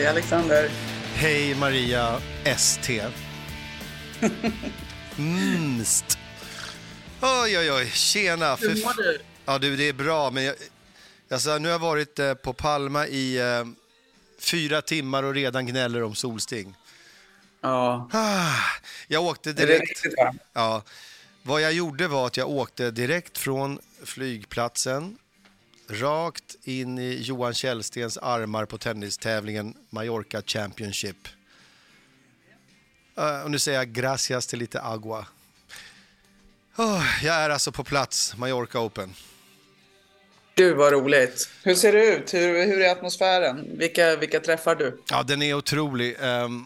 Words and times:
Hej 0.00 0.08
Alexander. 0.08 0.70
Hej 1.14 1.54
Maria 1.54 2.20
ST. 2.44 3.02
Mst. 5.16 6.18
Oj, 7.22 7.58
oj, 7.58 7.72
oj. 7.72 7.90
Tjena. 7.90 8.56
Hur 8.56 8.68
mår 8.68 9.02
du? 9.02 9.18
Ja, 9.44 9.58
du, 9.58 9.76
det 9.76 9.88
är 9.88 9.92
bra, 9.92 10.30
men 10.30 10.44
jag, 10.44 10.54
alltså, 11.30 11.58
nu 11.58 11.68
har 11.68 11.72
jag 11.72 11.78
varit 11.78 12.18
eh, 12.18 12.34
på 12.34 12.52
Palma 12.52 13.06
i 13.06 13.38
eh, 13.38 13.64
fyra 14.38 14.82
timmar 14.82 15.22
och 15.22 15.34
redan 15.34 15.66
gnäller 15.66 16.02
om 16.02 16.14
solsting. 16.14 16.74
Ja. 17.60 18.08
Ah, 18.12 18.54
jag 19.08 19.22
åkte 19.22 19.52
direkt. 19.52 20.06
Ja. 20.52 20.82
Vad 21.42 21.60
jag 21.60 21.72
gjorde 21.72 22.08
var 22.08 22.26
att 22.26 22.36
jag 22.36 22.48
åkte 22.48 22.90
direkt 22.90 23.38
från 23.38 23.78
flygplatsen 24.04 25.18
rakt 25.90 26.56
in 26.64 26.98
i 26.98 27.20
Johan 27.20 27.54
Källstens 27.54 28.18
armar 28.18 28.64
på 28.66 28.78
tennistävlingen 28.78 29.74
Mallorca 29.90 30.42
Championship. 30.46 31.16
Eh, 33.16 33.42
och 33.42 33.50
nu 33.50 33.58
säger 33.58 33.78
jag 33.78 33.88
gracias 33.88 34.46
till 34.46 34.58
lite 34.58 34.82
agua. 34.82 35.26
Oh, 36.76 37.04
jag 37.22 37.34
är 37.34 37.50
alltså 37.50 37.72
på 37.72 37.84
plats, 37.84 38.36
Mallorca 38.36 38.80
Open. 38.80 39.14
Gud 40.54 40.76
vad 40.76 40.92
roligt. 40.92 41.50
Hur 41.62 41.74
ser 41.74 41.92
det 41.92 42.16
ut? 42.16 42.34
Hur, 42.34 42.66
hur 42.66 42.80
är 42.80 42.92
atmosfären? 42.92 43.78
Vilka, 43.78 44.16
vilka 44.16 44.40
träffar 44.40 44.74
du? 44.74 45.00
Ja, 45.10 45.22
den 45.22 45.42
är 45.42 45.54
otrolig. 45.54 46.16
Ehm, 46.20 46.64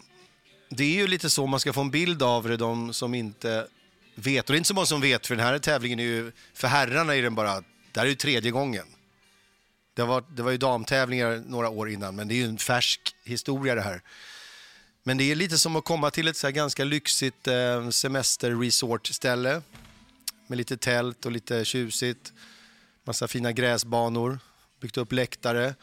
det 0.68 0.84
är 0.84 0.94
ju 0.94 1.06
lite 1.06 1.30
så 1.30 1.46
man 1.46 1.60
ska 1.60 1.72
få 1.72 1.80
en 1.80 1.90
bild 1.90 2.22
av 2.22 2.48
det, 2.48 2.56
de 2.56 2.92
som 2.92 3.14
inte 3.14 3.66
vet. 4.14 4.48
Och 4.48 4.52
det 4.52 4.56
är 4.56 4.58
inte 4.58 4.68
så 4.68 4.74
många 4.74 4.86
som 4.86 5.00
vet, 5.00 5.26
för 5.26 5.36
den 5.36 5.46
här 5.46 5.58
tävlingen 5.58 5.98
är 5.98 6.04
ju, 6.04 6.32
för 6.54 6.68
herrarna 6.68 7.16
är 7.16 7.22
den 7.22 7.34
bara, 7.34 7.54
det 7.92 8.00
här 8.00 8.06
är 8.06 8.10
ju 8.10 8.16
tredje 8.16 8.50
gången. 8.50 8.86
Det 9.94 10.04
var, 10.04 10.24
det 10.30 10.42
var 10.42 10.50
ju 10.50 10.56
damtävlingar 10.56 11.42
några 11.46 11.68
år 11.68 11.90
innan, 11.90 12.16
men 12.16 12.28
det 12.28 12.34
är 12.34 12.36
ju 12.36 12.44
en 12.44 12.58
färsk 12.58 13.14
historia 13.24 13.74
det 13.74 13.80
här. 13.80 14.02
Men 15.02 15.18
det 15.18 15.30
är 15.30 15.34
lite 15.34 15.58
som 15.58 15.76
att 15.76 15.84
komma 15.84 16.10
till 16.10 16.28
ett 16.28 16.36
så 16.36 16.50
ganska 16.50 16.84
lyxigt 16.84 17.48
eh, 17.48 17.88
semesterresortställe 17.90 19.62
med 20.46 20.58
lite 20.58 20.76
tält 20.76 21.26
och 21.26 21.32
lite 21.32 21.64
tjusigt. 21.64 22.32
Massa 23.04 23.28
fina 23.28 23.52
gräsbanor, 23.52 24.38
byggt 24.80 24.96
upp 24.96 25.12
läktare. 25.12 25.74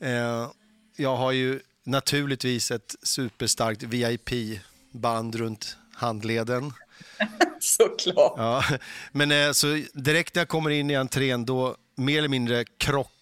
Eh, 0.00 0.50
jag 0.96 1.16
har 1.16 1.32
ju 1.32 1.60
naturligtvis 1.84 2.70
ett 2.70 2.96
superstarkt 3.02 3.82
VIP-band 3.82 5.34
runt 5.34 5.76
handleden. 5.94 6.72
Såklart. 7.60 8.34
Ja, 8.36 8.64
men 9.12 9.32
eh, 9.32 9.52
så 9.52 9.82
direkt 9.92 10.34
när 10.34 10.40
jag 10.40 10.48
kommer 10.48 10.70
in 10.70 10.90
i 10.90 10.94
entrén 10.94 11.44
då 11.44 11.76
mer 11.94 12.18
eller 12.18 12.28
mindre 12.28 12.64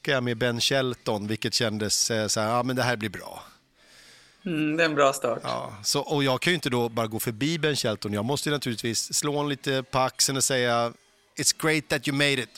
krockar 0.08 0.16
jag 0.16 0.24
med 0.24 0.36
Ben 0.36 0.60
Shelton, 0.60 1.26
vilket 1.26 1.54
kändes 1.54 2.10
eh, 2.10 2.26
så 2.26 2.40
här, 2.40 2.48
ja 2.48 2.62
men 2.62 2.76
det 2.76 2.82
här 2.82 2.96
blir 2.96 3.08
bra. 3.08 3.42
Mm, 4.46 4.76
det 4.76 4.82
är 4.82 4.88
en 4.88 4.94
bra 4.94 5.12
start. 5.12 5.40
Ja, 5.42 5.72
så, 5.84 6.00
och 6.00 6.24
jag 6.24 6.40
kan 6.40 6.50
ju 6.50 6.54
inte 6.54 6.70
då 6.70 6.88
bara 6.88 7.06
gå 7.06 7.20
förbi 7.20 7.58
Ben 7.58 7.76
Shelton, 7.76 8.12
jag 8.12 8.24
måste 8.24 8.50
naturligtvis 8.50 9.14
slå 9.14 9.32
honom 9.32 9.48
lite 9.48 9.82
på 9.82 9.98
axeln 9.98 10.36
och 10.36 10.44
säga 10.44 10.92
It's 11.38 11.62
great 11.62 11.88
that 11.88 12.08
you 12.08 12.16
made 12.16 12.42
it. 12.42 12.48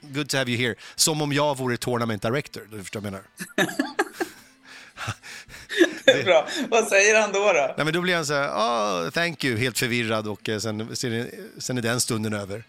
Good 0.00 0.28
to 0.28 0.36
have 0.36 0.50
you 0.50 0.62
here. 0.62 0.74
Som 0.94 1.22
om 1.22 1.32
jag 1.32 1.58
vore 1.58 1.76
tournament 1.76 2.22
director, 2.22 2.68
du 2.70 2.78
förstår 2.78 3.00
vad 3.00 3.06
jag 3.06 3.12
menar. 3.12 3.26
Det 6.04 6.12
är 6.12 6.24
bra. 6.24 6.48
Vad 6.68 6.88
säger 6.88 7.20
han 7.20 7.32
då? 7.32 7.38
då? 7.38 7.74
Nej, 7.76 7.84
men 7.84 7.92
då 7.92 8.00
blir 8.00 8.14
han 8.14 8.26
så 8.26 8.34
här, 8.34 8.48
oh, 8.48 9.10
thank 9.10 9.44
you, 9.44 9.56
helt 9.56 9.78
förvirrad 9.78 10.28
och 10.28 10.48
eh, 10.48 10.58
sen, 10.58 10.96
sen 11.58 11.78
är 11.78 11.82
den 11.82 12.00
stunden 12.00 12.34
över. 12.34 12.64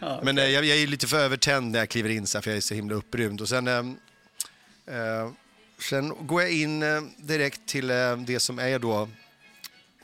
Ja, 0.00 0.20
Men 0.22 0.38
eh, 0.38 0.44
jag, 0.44 0.64
jag 0.64 0.78
är 0.78 0.86
lite 0.86 1.06
för 1.06 1.18
övertänd 1.18 1.72
när 1.72 1.78
jag 1.78 1.88
kliver 1.88 2.10
in 2.10 2.26
så 2.26 2.38
här, 2.38 2.42
för 2.42 2.50
jag 2.50 2.56
är 2.56 2.60
så 2.60 2.74
himla 2.74 2.94
upprymd. 2.94 3.40
Och 3.40 3.48
sen, 3.48 3.68
eh, 3.68 3.78
eh, 4.96 5.30
sen 5.78 6.26
går 6.26 6.42
jag 6.42 6.52
in 6.52 6.82
eh, 6.82 7.02
direkt 7.16 7.60
till 7.66 7.90
eh, 7.90 8.16
det 8.16 8.40
som 8.40 8.58
är 8.58 8.78
då 8.78 9.08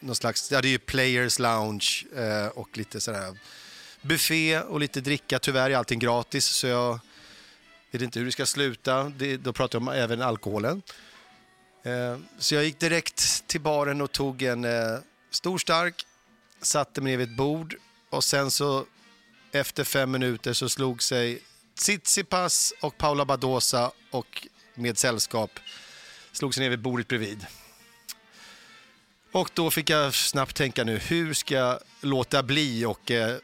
någon 0.00 0.16
slags, 0.16 0.52
ja 0.52 0.60
det 0.60 0.68
är 0.68 0.70
ju 0.70 0.78
players 0.78 1.38
lounge 1.38 2.04
eh, 2.16 2.46
och 2.46 2.78
lite 2.78 3.00
sådär 3.00 3.38
buffé 4.02 4.60
och 4.60 4.80
lite 4.80 5.00
dricka. 5.00 5.38
Tyvärr 5.38 5.70
är 5.70 5.76
allting 5.76 5.98
gratis 5.98 6.44
så 6.44 6.66
jag 6.66 7.00
vet 7.90 8.02
inte 8.02 8.18
hur 8.18 8.26
det 8.26 8.32
ska 8.32 8.46
sluta. 8.46 9.04
Det, 9.04 9.36
då 9.36 9.52
pratar 9.52 9.76
jag 9.78 9.88
om 9.88 9.94
även 9.94 10.22
alkoholen. 10.22 10.82
Eh, 11.84 12.18
så 12.38 12.54
jag 12.54 12.64
gick 12.64 12.78
direkt 12.78 13.46
till 13.46 13.60
baren 13.60 14.00
och 14.00 14.12
tog 14.12 14.42
en 14.42 14.64
eh, 14.64 14.98
stor 15.30 15.58
stark, 15.58 16.06
satte 16.62 17.00
mig 17.00 17.12
ner 17.12 17.18
vid 17.18 17.30
ett 17.30 17.36
bord 17.36 17.76
och 18.10 18.24
sen 18.24 18.50
så 18.50 18.86
efter 19.60 19.84
fem 19.84 20.10
minuter 20.10 20.52
så 20.52 20.68
slog 20.68 21.02
sig 21.02 21.38
Tsitsipas 21.78 22.72
och 22.80 22.98
Paula 22.98 23.24
Badosa 23.24 23.90
och 24.10 24.46
med 24.74 24.98
sällskap 24.98 25.50
slog 26.32 26.54
sig 26.54 26.62
ner 26.62 26.70
vid 26.70 26.78
bordet 26.82 27.08
bredvid. 27.08 27.46
Och 29.32 29.50
då 29.54 29.70
fick 29.70 29.90
jag 29.90 30.14
snabbt 30.14 30.56
tänka 30.56 30.84
nu, 30.84 30.98
hur 30.98 31.34
ska 31.34 31.54
jag 31.54 31.78
låta 32.00 32.42
bli 32.42 32.84
och 32.84 33.10
eh, 33.10 33.36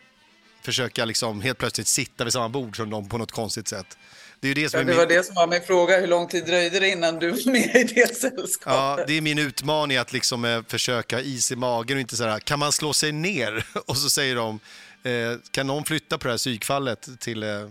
försöka 0.62 1.04
liksom 1.04 1.40
helt 1.40 1.58
plötsligt 1.58 1.86
sitta 1.88 2.24
vid 2.24 2.32
samma 2.32 2.48
bord 2.48 2.76
som 2.76 2.90
dem 2.90 3.08
på 3.08 3.18
något 3.18 3.32
konstigt 3.32 3.68
sätt. 3.68 3.98
Det 4.40 4.46
är 4.46 4.48
ju 4.48 4.54
det 4.62 4.70
som 4.70 4.78
Ja, 4.78 4.82
är 4.82 4.86
det 4.86 4.90
min... 4.92 4.98
var 4.98 5.06
det 5.06 5.24
som 5.24 5.34
var 5.34 5.46
min 5.46 5.62
fråga. 5.62 6.00
Hur 6.00 6.06
lång 6.06 6.28
tid 6.28 6.46
dröjde 6.46 6.80
det 6.80 6.88
innan 6.88 7.18
du 7.18 7.30
var 7.30 7.50
med 7.52 7.76
i 7.76 7.84
det 7.84 8.00
Ja, 8.00 8.06
sällskapet? 8.14 9.06
det 9.06 9.16
är 9.16 9.20
min 9.20 9.38
utmaning 9.38 9.96
att 9.96 10.12
liksom 10.12 10.44
eh, 10.44 10.62
försöka 10.68 11.16
ha 11.16 11.22
is 11.22 11.52
i 11.52 11.56
magen 11.56 11.96
och 11.96 12.00
inte 12.00 12.16
så 12.16 12.24
här, 12.24 12.38
kan 12.40 12.58
man 12.58 12.72
slå 12.72 12.92
sig 12.92 13.12
ner? 13.12 13.66
Och 13.86 13.96
så 13.96 14.10
säger 14.10 14.36
de, 14.36 14.60
eh, 15.02 15.38
kan 15.50 15.66
någon 15.66 15.84
flytta 15.84 16.18
på 16.18 16.26
det 16.26 16.32
här 16.32 16.38
psykfallet 16.38 17.08
till, 17.20 17.42
eh, 17.42 17.70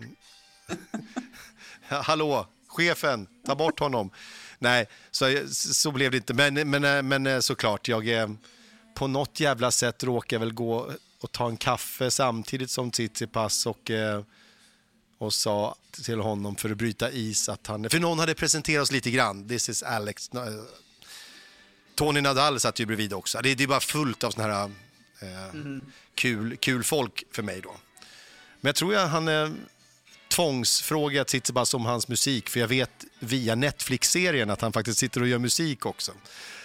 hallå, 2.02 2.48
chefen, 2.68 3.28
ta 3.46 3.56
bort 3.56 3.80
honom. 3.80 4.12
Nej, 4.60 4.88
så, 5.12 5.48
så 5.50 5.92
blev 5.92 6.12
det 6.12 6.18
inte. 6.18 6.34
Men, 6.34 6.70
men, 6.70 6.84
eh, 6.84 7.02
men 7.02 7.28
eh, 7.28 7.40
såklart, 7.40 7.88
jag 7.88 8.08
eh, 8.08 8.30
på 8.96 9.08
något 9.08 9.40
jävla 9.40 9.72
sätt 9.72 10.04
råkar 10.04 10.40
väl 10.40 10.54
gå 10.54 10.92
och 11.22 11.32
ta 11.32 11.48
en 11.48 11.58
kaffe 11.58 12.12
samtidigt 12.12 12.72
som 12.72 12.92
Tsitsipas 12.92 13.66
och 13.66 13.92
eh, 13.92 14.24
och 15.22 15.34
sa 15.34 15.76
till 15.92 16.20
honom 16.20 16.56
för 16.56 16.70
att 16.70 16.78
bryta 16.78 17.12
is 17.12 17.50
att 17.50 17.68
han... 17.68 17.90
För 17.90 18.00
någon 18.00 18.20
hade 18.20 18.34
presenterat 18.34 18.84
oss 18.84 18.92
lite 18.92 19.12
grann. 19.12 19.48
This 19.48 19.70
is 19.70 19.84
Alex. 19.84 20.30
Eh, 20.30 20.42
Tony 21.96 22.22
Nadal 22.22 22.60
satt 22.60 22.80
ju 22.80 22.86
bredvid 22.86 23.14
också. 23.14 23.40
Det, 23.44 23.56
det 23.56 23.64
är 23.64 23.68
bara 23.68 23.80
fullt 23.80 24.24
av 24.24 24.32
såna 24.32 24.54
här 24.54 24.72
eh, 25.22 25.62
kul, 26.16 26.58
kul 26.58 26.84
folk 26.84 27.24
för 27.32 27.44
mig 27.44 27.62
då. 27.62 27.76
Men 28.62 28.70
jag 28.70 28.76
tror 28.76 28.94
jag 28.94 29.08
han 29.08 29.28
eh, 29.28 29.50
tvångsfrågat 30.28 31.28
Tsitsipas 31.28 31.74
om 31.74 31.86
hans 31.86 32.08
musik 32.08 32.50
för 32.50 32.60
jag 32.60 32.68
vet 32.68 33.06
via 33.20 33.56
Netflix-serien 33.56 34.50
att 34.50 34.62
han 34.62 34.74
faktiskt 34.74 35.00
sitter 35.00 35.22
och 35.22 35.28
gör 35.28 35.40
musik 35.40 35.86
också. 35.86 36.12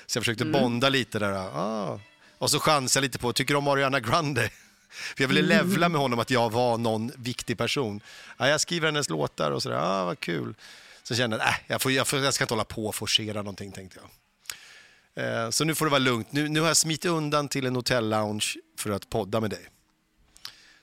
Så 0.07 0.17
jag 0.17 0.23
försökte 0.23 0.45
bonda 0.45 0.89
lite 0.89 1.19
där. 1.19 1.33
Ah. 1.33 2.01
Och 2.39 2.51
så 2.51 2.61
chansade 2.61 3.05
jag 3.05 3.09
lite 3.09 3.19
på, 3.19 3.33
tycker 3.33 3.55
du 3.55 3.59
om 3.59 3.69
Ariana 3.69 4.01
Grande? 4.01 4.51
För 4.91 5.25
jag 5.25 5.29
ville 5.29 5.43
levla 5.43 5.89
med 5.89 6.01
honom 6.01 6.19
att 6.19 6.31
jag 6.31 6.53
var 6.53 6.79
någon 6.79 7.13
viktig 7.17 7.59
person. 7.59 8.01
Ja, 8.39 8.49
jag 8.49 8.61
skriver 8.61 8.89
hennes 8.89 9.09
låtar 9.09 9.51
och 9.51 9.63
sådär, 9.63 9.77
ah, 9.77 10.05
vad 10.05 10.21
kul. 10.21 10.55
Så 11.03 11.15
kände 11.15 11.37
jag, 11.37 11.47
äh, 11.47 11.55
jag, 11.67 11.83
får, 11.83 11.93
jag, 11.93 12.07
får, 12.07 12.19
jag 12.19 12.35
ska 12.35 12.45
inte 12.45 12.55
hålla 12.55 12.65
på 12.65 12.87
och 12.87 12.95
forcera 12.95 13.39
någonting, 13.39 13.73
tänkte 13.73 13.99
jag. 14.03 14.11
Eh, 15.17 15.51
så 15.51 15.65
nu 15.65 15.75
får 15.75 15.85
det 15.87 15.91
vara 15.91 15.99
lugnt. 15.99 16.33
Nu, 16.33 16.49
nu 16.49 16.61
har 16.61 16.67
jag 16.67 16.77
smitit 16.77 17.11
undan 17.11 17.49
till 17.49 17.67
en 17.67 17.77
hotell-lounge 17.77 18.57
för 18.79 18.91
att 18.91 19.11
podda 19.11 19.41
med 19.41 19.51
dig. 19.51 19.67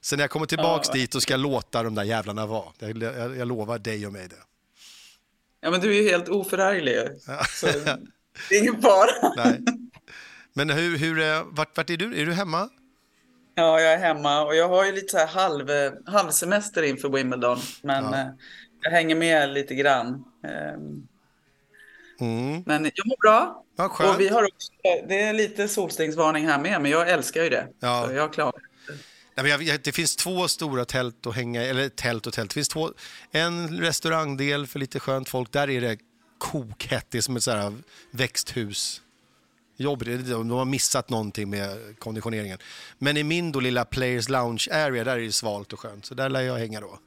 Sen 0.02 0.18
när 0.18 0.24
jag 0.24 0.32
kommer 0.32 0.46
tillbaks 0.46 0.88
Ja. 0.88 0.94
dit 0.94 1.12
då 1.12 1.22
ska 1.22 1.34
jag 1.34 1.40
låta 1.40 1.84
de 1.84 1.96
där 1.96 2.04
jävlarna 2.04 2.46
vara. 2.46 2.66
Jag, 2.80 3.04
jag, 3.04 3.38
jag 3.38 3.48
lovar 3.48 3.80
dig 3.80 4.08
och 4.08 4.14
mig 4.14 4.28
det. 4.28 4.36
Ja, 5.62 5.72
men 5.72 5.82
du 5.82 5.98
är 5.98 6.02
ju 6.02 6.10
helt 6.10 6.30
oförarglig. 6.30 6.96
Så 7.50 7.66
det 8.50 8.56
är 8.56 8.62
ingen 8.62 8.82
fara. 8.82 9.34
Nej. 9.38 9.60
Men 10.54 10.70
hur, 10.70 10.98
hur, 10.98 11.20
eh, 11.22 11.44
vart, 11.46 11.78
vart 11.78 11.90
är 11.90 11.98
du? 11.98 12.22
Är 12.22 12.26
du 12.26 12.34
hemma? 12.34 12.70
Ja, 13.56 13.80
jag 13.82 13.94
är 13.94 13.98
hemma 13.98 14.42
och 14.46 14.56
jag 14.56 14.70
har 14.70 14.86
ju 14.86 14.92
lite 14.92 15.08
så 15.12 15.18
här 15.18 15.28
halv, 15.28 15.68
halvsemester 16.06 16.84
inför 16.84 17.10
Wimbledon. 17.10 17.60
Men 17.82 18.04
Ja. 18.04 18.20
eh, 18.20 18.28
jag 18.82 18.92
hänger 18.92 19.16
med 19.16 19.50
lite 19.54 19.76
grann. 19.76 20.24
Mm. 22.20 22.64
Men 22.66 22.92
jag 22.96 23.08
mår 23.08 23.22
bra. 23.22 23.64
Skönt. 23.90 24.14
Och 24.16 24.20
vi 24.22 24.28
har 24.30 24.44
också, 24.44 24.72
det 25.08 25.22
är 25.22 25.34
lite 25.34 25.68
solstingsvarning 25.68 26.48
här 26.48 26.60
med, 26.60 26.82
men 26.82 26.92
jag 26.92 27.10
älskar 27.10 27.44
ju 27.44 27.50
det. 27.50 27.68
Ja. 27.80 28.06
Så 28.08 28.14
jag 28.14 28.34
klarar. 28.34 28.62
Nej, 29.36 29.44
men 29.44 29.46
jag, 29.46 29.64
jag, 29.64 29.82
det 29.84 29.92
finns 29.92 30.16
två 30.16 30.48
stora 30.48 30.86
tält 30.86 31.28
att 31.28 31.36
hänga 31.36 31.64
eller 31.64 31.90
tält 31.90 32.28
och 32.28 32.34
tält. 32.34 32.50
Det 32.50 32.54
finns 32.54 32.70
två, 32.70 32.94
en 33.32 33.80
restaurangdel 33.82 34.68
för 34.68 34.80
lite 34.80 35.00
skönt 35.00 35.30
folk. 35.30 35.52
Där 35.52 35.70
är 35.70 35.82
det 35.82 35.98
kokhett. 36.38 37.06
Det 37.10 37.18
är 37.18 37.22
som 37.22 37.36
ett 37.36 37.44
så 37.44 37.74
växthus. 38.12 39.02
Jobb, 39.78 40.06
det- 40.06 40.18
de 40.18 40.50
har 40.52 40.66
missat 40.66 41.10
någonting 41.10 41.50
med 41.50 42.00
konditioneringen. 42.00 42.58
Men 42.98 43.18
i 43.18 43.24
min 43.24 43.52
då 43.52 43.60
lilla 43.60 43.86
Players 43.86 44.30
Lounge 44.30 44.68
Area, 44.72 45.04
där 45.04 45.18
är 45.18 45.22
det 45.22 45.32
svalt 45.32 45.74
och 45.74 45.80
skönt. 45.80 46.06
Så 46.06 46.14
där 46.16 46.30
lär 46.30 46.42
jag 46.42 46.58
hänga 46.58 46.82
då. 46.82 47.00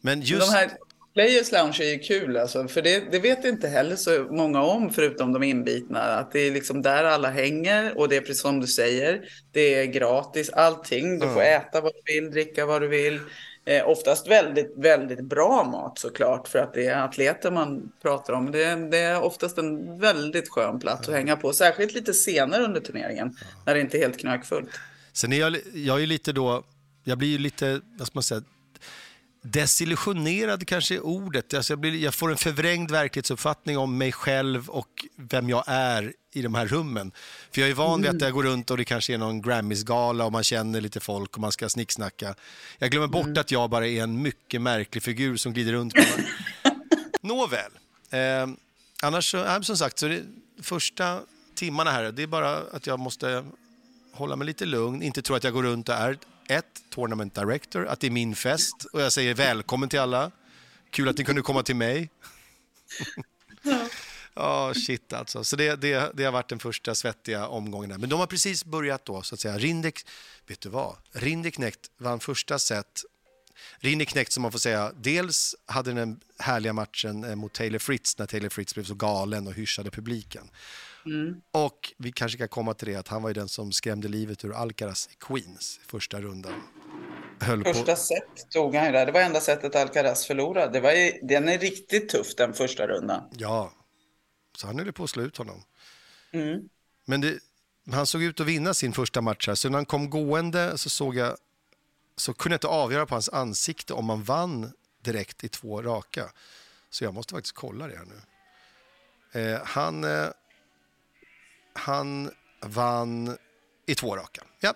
Men 0.00 0.22
just... 0.22 0.46
De 0.52 0.52
här 0.56 0.70
Players 1.14 1.52
Lounge 1.52 1.80
är 1.80 1.92
ju 1.92 1.98
kul 1.98 2.36
alltså, 2.36 2.68
för 2.68 2.82
det, 2.82 3.12
det 3.12 3.18
vet 3.18 3.44
inte 3.44 3.68
heller 3.68 3.96
så 3.96 4.26
många 4.30 4.62
om 4.62 4.90
förutom 4.90 5.32
de 5.32 5.42
inbitna. 5.42 6.00
Att 6.00 6.32
det 6.32 6.40
är 6.40 6.50
liksom 6.50 6.82
där 6.82 7.04
alla 7.04 7.30
hänger 7.30 7.98
och 7.98 8.08
det 8.08 8.16
är 8.16 8.20
precis 8.20 8.42
som 8.42 8.60
du 8.60 8.66
säger. 8.66 9.28
Det 9.52 9.74
är 9.74 9.84
gratis 9.84 10.50
allting. 10.50 11.18
Du 11.18 11.28
får 11.28 11.42
äta 11.42 11.80
vad 11.80 11.92
du 11.94 12.14
vill, 12.14 12.30
dricka 12.30 12.66
vad 12.66 12.82
du 12.82 12.88
vill. 12.88 13.20
Eh, 13.64 13.88
oftast 13.88 14.28
väldigt, 14.28 14.74
väldigt 14.76 15.20
bra 15.20 15.64
mat 15.64 15.98
såklart 15.98 16.48
för 16.48 16.58
att 16.58 16.74
det 16.74 16.86
är 16.86 17.04
atleter 17.04 17.50
man 17.50 17.92
pratar 18.02 18.32
om. 18.32 18.50
Det, 18.50 18.88
det 18.90 18.98
är 18.98 19.22
oftast 19.22 19.58
en 19.58 19.98
väldigt 19.98 20.48
skön 20.48 20.80
plats 20.80 21.08
att 21.08 21.14
hänga 21.14 21.36
på, 21.36 21.52
särskilt 21.52 21.94
lite 21.94 22.12
senare 22.12 22.64
under 22.64 22.80
turneringen 22.80 23.36
när 23.66 23.74
det 23.74 23.80
inte 23.80 23.98
är 23.98 24.00
helt 24.00 24.18
knökfullt. 24.18 24.70
Sen 25.12 25.32
är 25.32 25.40
jag, 25.40 25.56
jag 25.74 26.02
är 26.02 26.06
lite 26.06 26.32
då, 26.32 26.64
jag 27.04 27.18
blir 27.18 27.28
ju 27.28 27.38
lite, 27.38 27.80
vad 27.98 28.06
ska 28.06 28.16
man 28.16 28.22
säga, 28.22 28.42
desillusionerad 29.46 30.66
kanske 30.66 30.94
är 30.94 31.00
ordet. 31.00 31.54
Alltså 31.54 31.72
jag, 31.72 31.80
blir, 31.80 31.94
jag 31.94 32.14
får 32.14 32.30
en 32.30 32.36
förvrängd 32.36 32.90
verklighetsuppfattning 32.90 33.78
om 33.78 33.98
mig 33.98 34.12
själv 34.12 34.68
och 34.68 35.06
vem 35.16 35.48
jag 35.48 35.64
är 35.66 36.12
i 36.32 36.42
de 36.42 36.54
här 36.54 36.66
rummen. 36.66 37.12
För 37.52 37.60
jag 37.60 37.70
är 37.70 37.74
van 37.74 38.02
vid 38.02 38.10
att 38.10 38.20
jag 38.20 38.32
går 38.32 38.42
runt 38.42 38.70
och 38.70 38.76
det 38.76 38.84
kanske 38.84 39.14
är 39.14 39.18
någon 39.18 39.42
Grammys-gala 39.42 40.24
och 40.24 40.32
man 40.32 40.44
känner 40.44 40.80
lite 40.80 41.00
folk 41.00 41.34
och 41.34 41.40
man 41.40 41.52
ska 41.52 41.68
snicksnacka. 41.68 42.34
Jag 42.78 42.90
glömmer 42.90 43.06
bort 43.06 43.26
mm. 43.26 43.40
att 43.40 43.50
jag 43.50 43.70
bara 43.70 43.86
är 43.86 44.02
en 44.02 44.22
mycket 44.22 44.62
märklig 44.62 45.02
figur 45.02 45.36
som 45.36 45.52
glider 45.52 45.72
runt. 45.72 45.94
Nåväl. 47.20 47.70
Eh, 48.10 48.46
annars 49.02 49.30
så, 49.30 49.44
äh, 49.44 49.60
som 49.60 49.76
sagt, 49.76 49.98
så 49.98 50.08
det, 50.08 50.22
första 50.62 51.20
timmarna 51.54 51.90
här, 51.90 52.12
det 52.12 52.22
är 52.22 52.26
bara 52.26 52.56
att 52.56 52.86
jag 52.86 52.98
måste 52.98 53.44
hålla 54.12 54.36
mig 54.36 54.46
lite 54.46 54.66
lugn, 54.66 55.02
inte 55.02 55.22
tro 55.22 55.36
att 55.36 55.44
jag 55.44 55.52
går 55.52 55.62
runt 55.62 55.88
och 55.88 55.94
är 55.94 56.18
ett, 56.48 56.82
Tournament 56.90 57.34
Director, 57.34 57.86
att 57.86 58.00
det 58.00 58.06
är 58.06 58.10
min 58.10 58.36
fest 58.36 58.84
och 58.92 59.00
jag 59.00 59.12
säger 59.12 59.34
välkommen 59.34 59.88
till 59.88 60.00
alla. 60.00 60.30
Kul 60.90 61.08
att 61.08 61.18
ni 61.18 61.24
kunde 61.24 61.42
komma 61.42 61.62
till 61.62 61.76
mig. 61.76 62.10
Ja, 64.36 64.68
oh, 64.68 64.72
shit 64.72 65.12
alltså. 65.12 65.44
Så 65.44 65.56
det, 65.56 65.76
det, 65.76 66.10
det 66.14 66.24
har 66.24 66.32
varit 66.32 66.48
den 66.48 66.58
första 66.58 66.94
svettiga 66.94 67.48
omgången. 67.48 67.90
Där. 67.90 67.98
Men 67.98 68.08
de 68.08 68.20
har 68.20 68.26
precis 68.26 68.64
börjat 68.64 69.04
då, 69.04 69.22
så 69.22 69.34
att 69.34 69.40
säga. 69.40 69.58
Rindek, 69.58 70.06
vet 70.46 70.60
du 70.60 70.68
vad? 70.68 70.96
Rindeknekt 71.12 71.90
vann 71.98 72.20
första 72.20 72.58
set. 72.58 73.04
Rindeknekt 73.78 74.32
som 74.32 74.42
man 74.42 74.52
får 74.52 74.58
säga, 74.58 74.92
dels 74.96 75.56
hade 75.66 75.92
den 75.92 76.20
härliga 76.38 76.72
matchen 76.72 77.24
eh, 77.24 77.34
mot 77.34 77.52
Taylor 77.52 77.78
Fritz 77.78 78.18
när 78.18 78.26
Taylor 78.26 78.48
Fritz 78.48 78.74
blev 78.74 78.84
så 78.84 78.94
galen 78.94 79.46
och 79.46 79.54
hyschade 79.54 79.90
publiken. 79.90 80.50
Mm. 81.06 81.40
Och 81.50 81.92
vi 81.98 82.12
kanske 82.12 82.38
kan 82.38 82.48
komma 82.48 82.74
till 82.74 82.88
det 82.88 82.96
att 82.96 83.08
han 83.08 83.22
var 83.22 83.30
ju 83.30 83.34
den 83.34 83.48
som 83.48 83.72
skrämde 83.72 84.08
livet 84.08 84.44
ur 84.44 84.54
Alcaraz 84.54 85.08
i 85.12 85.14
Queens 85.20 85.80
första 85.86 86.20
rundan. 86.20 86.52
Höll 87.40 87.64
första 87.64 87.92
på... 87.92 87.96
set 87.96 88.50
tog 88.50 88.74
han 88.74 88.86
ju 88.86 88.92
där. 88.92 89.06
Det 89.06 89.12
var 89.12 89.20
enda 89.20 89.40
sättet 89.40 89.76
Alcaraz 89.76 90.26
förlorade. 90.26 90.72
Det 90.72 90.80
var 90.80 90.92
ju, 90.92 91.12
den 91.22 91.48
är 91.48 91.58
riktigt 91.58 92.08
tuff 92.08 92.34
den 92.34 92.52
första 92.52 92.86
rundan. 92.86 93.22
Ja, 93.32 93.72
så 94.56 94.66
han 94.66 94.78
höll 94.78 94.92
på 94.92 95.04
att 95.04 95.10
slå 95.10 95.22
ut 95.22 95.36
honom. 95.36 95.62
Mm. 96.32 96.68
Men 97.04 97.20
det, 97.20 97.38
han 97.92 98.06
såg 98.06 98.22
ut 98.22 98.40
att 98.40 98.46
vinna 98.46 98.74
sin 98.74 98.92
första 98.92 99.20
match 99.20 99.48
här. 99.48 99.54
Så 99.54 99.68
när 99.68 99.78
han 99.78 99.86
kom 99.86 100.10
gående 100.10 100.78
så 100.78 100.90
såg 100.90 101.16
jag 101.16 101.36
så 102.16 102.34
kunde 102.34 102.54
jag 102.54 102.56
inte 102.56 102.66
avgöra 102.66 103.06
på 103.06 103.14
hans 103.14 103.28
ansikte 103.28 103.94
om 103.94 104.08
han 104.08 104.22
vann 104.22 104.72
direkt 105.02 105.44
i 105.44 105.48
två 105.48 105.82
raka. 105.82 106.30
Så 106.90 107.04
jag 107.04 107.14
måste 107.14 107.34
faktiskt 107.34 107.54
kolla 107.54 107.86
det 107.86 107.96
här 107.96 108.04
nu. 108.04 108.20
Eh, 109.40 109.60
han, 109.64 110.04
eh, 110.04 110.28
han 111.74 112.30
vann 112.60 113.36
i 113.86 113.94
två 113.94 114.16
raka. 114.16 114.42
Ja. 114.60 114.74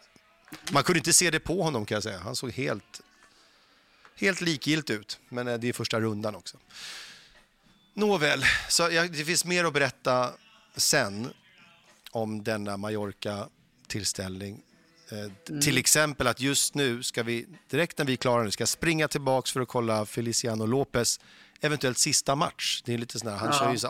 Man 0.70 0.82
kunde 0.82 0.98
inte 0.98 1.12
se 1.12 1.30
det 1.30 1.40
på 1.40 1.62
honom 1.62 1.86
kan 1.86 1.96
jag 1.96 2.02
säga. 2.02 2.18
Han 2.18 2.36
såg 2.36 2.52
helt, 2.52 3.00
helt 4.16 4.40
likgiltig 4.40 4.94
ut. 4.94 5.20
Men 5.28 5.48
eh, 5.48 5.58
det 5.58 5.68
är 5.68 5.72
första 5.72 6.00
rundan 6.00 6.34
också. 6.34 6.56
Nåväl, 7.94 8.44
så 8.68 8.82
jag, 8.90 9.12
det 9.12 9.24
finns 9.24 9.44
mer 9.44 9.64
att 9.64 9.72
berätta 9.72 10.32
sen 10.76 11.32
om 12.10 12.44
denna 12.44 12.76
Mallorca-tillställning. 12.76 14.62
Eh, 15.08 15.18
mm. 15.18 15.60
Till 15.60 15.78
exempel 15.78 16.26
att 16.26 16.40
just 16.40 16.74
nu 16.74 17.02
ska 17.02 17.22
vi, 17.22 17.46
direkt 17.70 17.98
när 17.98 18.04
vi 18.04 18.12
är 18.12 18.16
klara 18.16 18.42
nu, 18.42 18.50
ska 18.50 18.66
springa 18.66 19.08
tillbaks 19.08 19.52
för 19.52 19.60
att 19.60 19.68
kolla 19.68 20.06
Feliciano 20.06 20.66
Lopez 20.66 21.20
eventuellt 21.60 21.98
sista 21.98 22.34
match. 22.34 22.82
Det 22.84 22.94
är 22.94 22.98
lite 22.98 23.18
sån 23.18 23.28
här, 23.28 23.36
han 23.36 23.48
ja. 23.52 23.58
kör 23.58 23.72
ju 23.72 23.78
så 23.78 23.88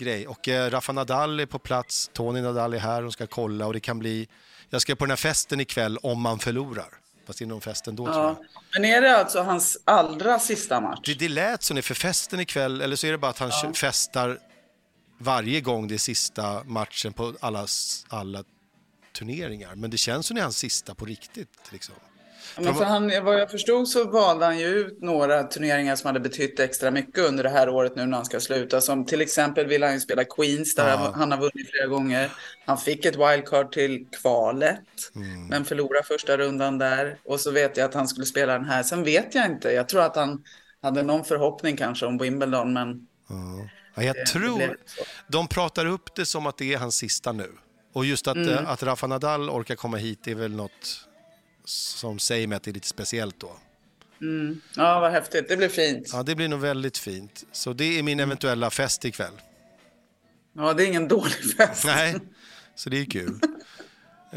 avskedsgrej. 0.00 0.26
Och 0.26 0.48
eh, 0.48 0.70
Rafa 0.70 0.92
Nadal 0.92 1.40
är 1.40 1.46
på 1.46 1.58
plats, 1.58 2.10
Tony 2.12 2.40
Nadal 2.40 2.74
är 2.74 2.78
här, 2.78 3.04
och 3.04 3.12
ska 3.12 3.26
kolla 3.26 3.66
och 3.66 3.72
det 3.72 3.80
kan 3.80 3.98
bli... 3.98 4.28
Jag 4.70 4.82
ska 4.82 4.96
på 4.96 5.04
den 5.04 5.10
här 5.10 5.16
festen 5.16 5.60
ikväll 5.60 5.98
om 6.02 6.20
man 6.20 6.38
förlorar. 6.38 6.88
Fast 7.26 7.38
det 7.38 7.44
är 7.44 7.46
någon 7.46 7.60
fest 7.60 7.86
ändå 7.86 8.08
ja. 8.08 8.12
tror 8.12 8.24
jag. 8.24 8.36
Men 8.74 8.84
är 8.84 9.00
det 9.00 9.18
alltså 9.18 9.42
hans 9.42 9.78
allra 9.84 10.38
sista 10.38 10.80
match? 10.80 11.00
Det, 11.04 11.14
det 11.14 11.28
lät 11.28 11.62
som 11.62 11.76
det 11.76 11.82
för 11.82 11.94
festen 11.94 12.40
ikväll, 12.40 12.80
eller 12.80 12.96
så 12.96 13.06
är 13.06 13.12
det 13.12 13.18
bara 13.18 13.30
att 13.30 13.38
han 13.38 13.50
ja. 13.62 13.72
festar 13.74 14.38
varje 15.18 15.60
gång 15.60 15.88
det 15.88 15.94
är 15.94 15.98
sista 15.98 16.64
matchen 16.64 17.12
på 17.12 17.34
alla, 17.40 17.66
alla 18.08 18.44
turneringar. 19.12 19.74
Men 19.74 19.90
det 19.90 19.98
känns 19.98 20.26
som 20.26 20.34
det 20.34 20.40
är 20.40 20.42
hans 20.42 20.58
sista 20.58 20.94
på 20.94 21.04
riktigt. 21.04 21.72
Liksom. 21.72 21.94
Men 22.56 22.74
för 22.74 22.84
han, 22.84 23.24
vad 23.24 23.40
jag 23.40 23.50
förstod 23.50 23.88
så 23.88 24.04
valde 24.10 24.44
han 24.44 24.58
ju 24.58 24.66
ut 24.66 25.02
några 25.02 25.42
turneringar 25.42 25.96
som 25.96 26.06
hade 26.06 26.20
betytt 26.20 26.60
extra 26.60 26.90
mycket 26.90 27.18
under 27.18 27.44
det 27.44 27.50
här 27.50 27.68
året 27.68 27.96
nu 27.96 28.06
när 28.06 28.16
han 28.16 28.26
ska 28.26 28.40
sluta. 28.40 28.80
Som 28.80 29.06
till 29.06 29.20
exempel 29.20 29.66
vill 29.66 29.82
han 29.82 29.94
ju 29.94 30.00
spela 30.00 30.24
Queens 30.24 30.74
där 30.74 30.88
ja. 30.88 31.12
han 31.16 31.32
har 31.32 31.38
vunnit 31.38 31.70
flera 31.70 31.86
gånger. 31.86 32.30
Han 32.66 32.78
fick 32.78 33.04
ett 33.04 33.16
wildcard 33.16 33.72
till 33.72 34.06
kvalet 34.22 34.80
mm. 35.14 35.46
men 35.46 35.64
förlorade 35.64 36.06
första 36.06 36.36
rundan 36.36 36.78
där. 36.78 37.18
Och 37.24 37.40
så 37.40 37.50
vet 37.50 37.76
jag 37.76 37.84
att 37.84 37.94
han 37.94 38.08
skulle 38.08 38.26
spela 38.26 38.52
den 38.52 38.64
här. 38.64 38.82
Sen 38.82 39.04
vet 39.04 39.34
jag 39.34 39.46
inte. 39.46 39.72
Jag 39.72 39.88
tror 39.88 40.02
att 40.02 40.16
han 40.16 40.44
hade 40.82 41.02
någon 41.02 41.24
förhoppning 41.24 41.76
kanske 41.76 42.06
om 42.06 42.18
Wimbledon 42.18 42.72
men... 42.72 43.06
Ja. 43.94 44.02
jag 44.02 44.14
det, 44.14 44.26
tror 44.26 44.58
det 44.58 44.76
de 45.28 45.48
pratar 45.48 45.86
upp 45.86 46.14
det 46.14 46.26
som 46.26 46.46
att 46.46 46.56
det 46.56 46.74
är 46.74 46.78
hans 46.78 46.96
sista 46.96 47.32
nu. 47.32 47.52
Och 47.92 48.04
just 48.04 48.28
att, 48.28 48.36
mm. 48.36 48.66
att 48.66 48.82
Rafa 48.82 49.06
Nadal 49.06 49.50
orkar 49.50 49.74
komma 49.74 49.96
hit 49.96 50.28
är 50.28 50.34
väl 50.34 50.52
något 50.52 51.09
som 51.70 52.18
säger 52.18 52.46
mig 52.46 52.56
att 52.56 52.62
det 52.62 52.70
är 52.70 52.72
lite 52.72 52.88
speciellt 52.88 53.40
då. 53.40 53.56
Mm. 54.20 54.60
Ja, 54.76 55.00
vad 55.00 55.12
häftigt. 55.12 55.48
Det 55.48 55.56
blir 55.56 55.68
fint. 55.68 56.10
Ja, 56.12 56.22
det 56.22 56.34
blir 56.34 56.48
nog 56.48 56.60
väldigt 56.60 56.98
fint. 56.98 57.44
Så 57.52 57.72
det 57.72 57.98
är 57.98 58.02
min 58.02 58.20
eventuella 58.20 58.70
fest 58.70 59.04
ikväll. 59.04 59.32
Ja, 60.52 60.74
det 60.74 60.84
är 60.84 60.86
ingen 60.86 61.08
dålig 61.08 61.56
fest. 61.56 61.84
Nej, 61.86 62.16
så 62.74 62.90
det 62.90 63.00
är 63.00 63.04
kul. 63.04 63.40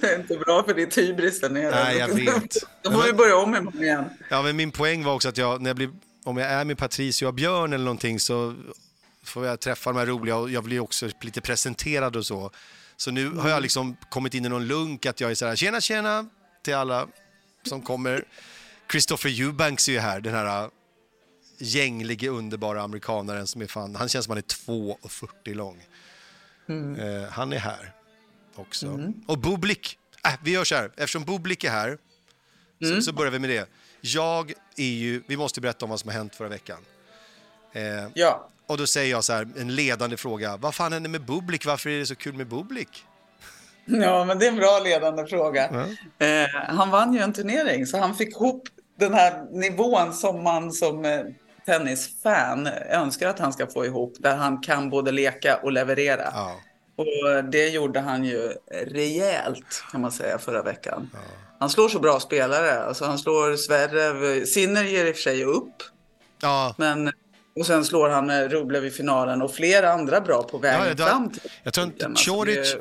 det 0.00 0.12
är 0.12 0.20
inte 0.20 0.36
bra 0.36 0.62
för 0.62 0.74
ditt 0.74 0.98
hybris 0.98 1.40
där 1.40 1.50
nere. 1.50 1.70
Nej, 1.70 1.96
jag 1.96 2.08
vet. 2.08 2.56
Då 2.82 2.92
får 2.92 3.02
vi 3.02 3.12
börja 3.12 3.36
om 3.36 3.54
imorgon 3.54 3.82
igen. 3.82 4.04
Ja, 4.28 4.42
men 4.42 4.56
min 4.56 4.70
poäng 4.70 5.04
var 5.04 5.14
också 5.14 5.28
att 5.28 5.38
jag, 5.38 5.60
när 5.62 5.70
jag 5.70 5.76
blir, 5.76 5.90
om 6.24 6.36
jag 6.36 6.50
är 6.50 6.64
med 6.64 6.78
Patricio 6.78 7.26
och 7.26 7.34
Björn 7.34 7.72
eller 7.72 7.84
någonting 7.84 8.20
så 8.20 8.54
får 9.22 9.46
jag 9.46 9.60
träffa 9.60 9.92
de 9.92 9.98
här 9.98 10.06
roliga 10.06 10.36
och 10.36 10.50
jag 10.50 10.64
blir 10.64 10.80
också 10.80 11.08
lite 11.20 11.40
presenterad 11.40 12.16
och 12.16 12.26
så. 12.26 12.50
Så 12.96 13.10
nu 13.10 13.30
har 13.30 13.48
jag 13.48 13.62
liksom 13.62 13.96
kommit 14.08 14.34
in 14.34 14.44
i 14.44 14.48
någon 14.48 14.66
lunk 14.66 15.06
att 15.06 15.20
jag 15.20 15.30
är 15.30 15.34
så 15.34 15.46
här, 15.46 15.56
tjena, 15.56 15.80
tjena, 15.80 16.26
till 16.62 16.74
alla 16.74 17.08
som 17.62 17.82
kommer. 17.82 18.24
Christopher 18.90 19.40
Eubanks 19.40 19.88
är 19.88 19.92
ju 19.92 19.98
här, 19.98 20.20
den 20.20 20.34
här 20.34 20.64
äh, 20.64 20.70
gänglige, 21.58 22.28
underbara 22.28 22.82
amerikanaren 22.82 23.46
som 23.46 23.62
är 23.62 23.66
fan, 23.66 23.96
han 23.96 24.08
känns 24.08 24.24
som 24.24 24.30
han 24.30 24.38
är 24.38 24.42
2,40 24.42 25.54
lång. 25.54 25.86
Mm. 26.68 27.00
Eh, 27.00 27.28
han 27.28 27.52
är 27.52 27.58
här 27.58 27.92
också. 28.54 28.86
Mm. 28.86 29.14
Och 29.26 29.38
Bublik, 29.38 29.98
äh, 30.24 30.32
vi 30.42 30.50
gör 30.50 30.64
så 30.64 30.74
här, 30.74 30.90
eftersom 30.96 31.24
Bublik 31.24 31.64
är 31.64 31.70
här 31.70 31.98
mm. 32.82 32.96
så, 32.96 33.02
så, 33.02 33.12
börjar 33.12 33.32
vi 33.32 33.38
med 33.38 33.50
det. 33.50 33.68
Jag 34.00 34.52
är 34.76 34.84
ju, 34.84 35.22
vi 35.26 35.36
måste 35.36 35.60
berätta 35.60 35.84
om 35.84 35.90
vad 35.90 36.00
som 36.00 36.08
har 36.08 36.14
hänt 36.14 36.34
förra 36.34 36.48
veckan. 36.48 36.78
Eh, 37.72 37.82
ja. 38.14 38.48
Och 38.66 38.78
då 38.78 38.86
säger 38.86 39.10
jag 39.10 39.24
så 39.24 39.32
här, 39.32 39.48
en 39.56 39.74
ledande 39.74 40.16
fråga, 40.16 40.56
vad 40.56 40.74
fan 40.74 40.92
hände 40.92 41.08
med 41.08 41.24
Bublik, 41.24 41.66
varför 41.66 41.90
är 41.90 41.98
det 41.98 42.06
så 42.06 42.14
kul 42.14 42.34
med 42.34 42.46
Bublik? 42.46 43.06
Ja, 44.02 44.24
men 44.24 44.38
det 44.38 44.46
är 44.46 44.50
en 44.50 44.56
bra 44.56 44.80
ledande 44.84 45.26
fråga. 45.26 45.68
Mm. 45.68 45.90
Eh, 46.18 46.50
han 46.52 46.90
vann 46.90 47.12
ju 47.12 47.20
en 47.20 47.32
turnering, 47.32 47.86
så 47.86 47.98
han 47.98 48.14
fick 48.14 48.36
ihop 48.36 48.68
den 48.98 49.14
här 49.14 49.44
nivån 49.50 50.12
som 50.12 50.42
man 50.42 50.72
som 50.72 51.04
eh, 51.04 51.20
tennisfan 51.66 52.68
önskar 52.90 53.28
att 53.28 53.38
han 53.38 53.52
ska 53.52 53.66
få 53.66 53.86
ihop, 53.86 54.14
där 54.18 54.36
han 54.36 54.60
kan 54.60 54.90
både 54.90 55.12
leka 55.12 55.56
och 55.56 55.72
leverera. 55.72 56.28
Ja. 56.34 56.60
Och 56.96 57.44
det 57.44 57.68
gjorde 57.68 58.00
han 58.00 58.24
ju 58.24 58.52
rejält, 58.86 59.84
kan 59.92 60.00
man 60.00 60.12
säga, 60.12 60.38
förra 60.38 60.62
veckan. 60.62 61.10
Ja. 61.12 61.18
Han 61.58 61.70
slår 61.70 61.88
så 61.88 61.98
bra 61.98 62.20
spelare. 62.20 62.84
Alltså, 62.84 63.04
han 63.04 63.18
slår 63.18 63.56
Sverre. 63.56 64.46
Sinner 64.46 64.84
ger 64.84 65.06
i 65.06 65.10
och 65.10 65.14
för 65.14 65.22
sig 65.22 65.44
upp. 65.44 65.74
Ja. 66.42 66.74
Men 66.78 67.12
och 67.60 67.66
sen 67.66 67.84
slår 67.84 68.08
han 68.08 68.48
Rublev 68.48 68.86
i 68.86 68.90
finalen 68.90 69.42
och 69.42 69.54
flera 69.54 69.92
andra 69.92 70.20
bra 70.20 70.42
på 70.42 70.58
vägen 70.58 70.86
ja, 70.86 70.94
då, 70.94 71.04
fram 71.04 71.30
till 71.30 71.50
Jag 71.62 71.74
tror 71.74 71.86
inte 71.86 72.12
Choric, 72.14 72.76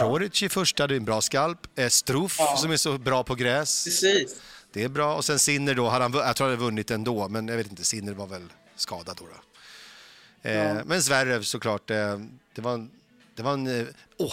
Choric 0.00 0.42
i 0.42 0.48
första, 0.48 0.86
det 0.86 0.94
är 0.94 0.96
en 0.96 1.04
bra 1.04 1.20
skalp. 1.20 1.58
Eh, 1.78 1.88
Struff 1.88 2.36
ja. 2.38 2.56
som 2.56 2.70
är 2.70 2.76
så 2.76 2.98
bra 2.98 3.24
på 3.24 3.34
gräs. 3.34 3.84
Precis. 3.84 4.36
Det 4.72 4.82
är 4.82 4.88
bra. 4.88 5.16
Och 5.16 5.24
sen 5.24 5.38
Sinner 5.38 5.74
då, 5.74 5.88
han, 5.88 6.00
jag 6.12 6.36
tror 6.36 6.46
han 6.46 6.52
hade 6.52 6.64
vunnit 6.64 6.90
ändå, 6.90 7.28
men 7.28 7.48
jag 7.48 7.56
vet 7.56 7.70
inte, 7.70 7.84
Sinner 7.84 8.12
var 8.12 8.26
väl 8.26 8.42
skadad 8.76 9.16
då. 9.18 9.24
då. 9.24 10.50
Eh, 10.50 10.56
ja. 10.56 10.84
Men 10.84 11.02
Zverev 11.02 11.42
såklart, 11.42 11.90
eh, 11.90 12.18
det 12.54 12.62
var 12.62 12.74
en... 12.74 12.90
Det 13.34 13.42
var 13.42 13.52
en 13.52 13.88
åh, 14.18 14.32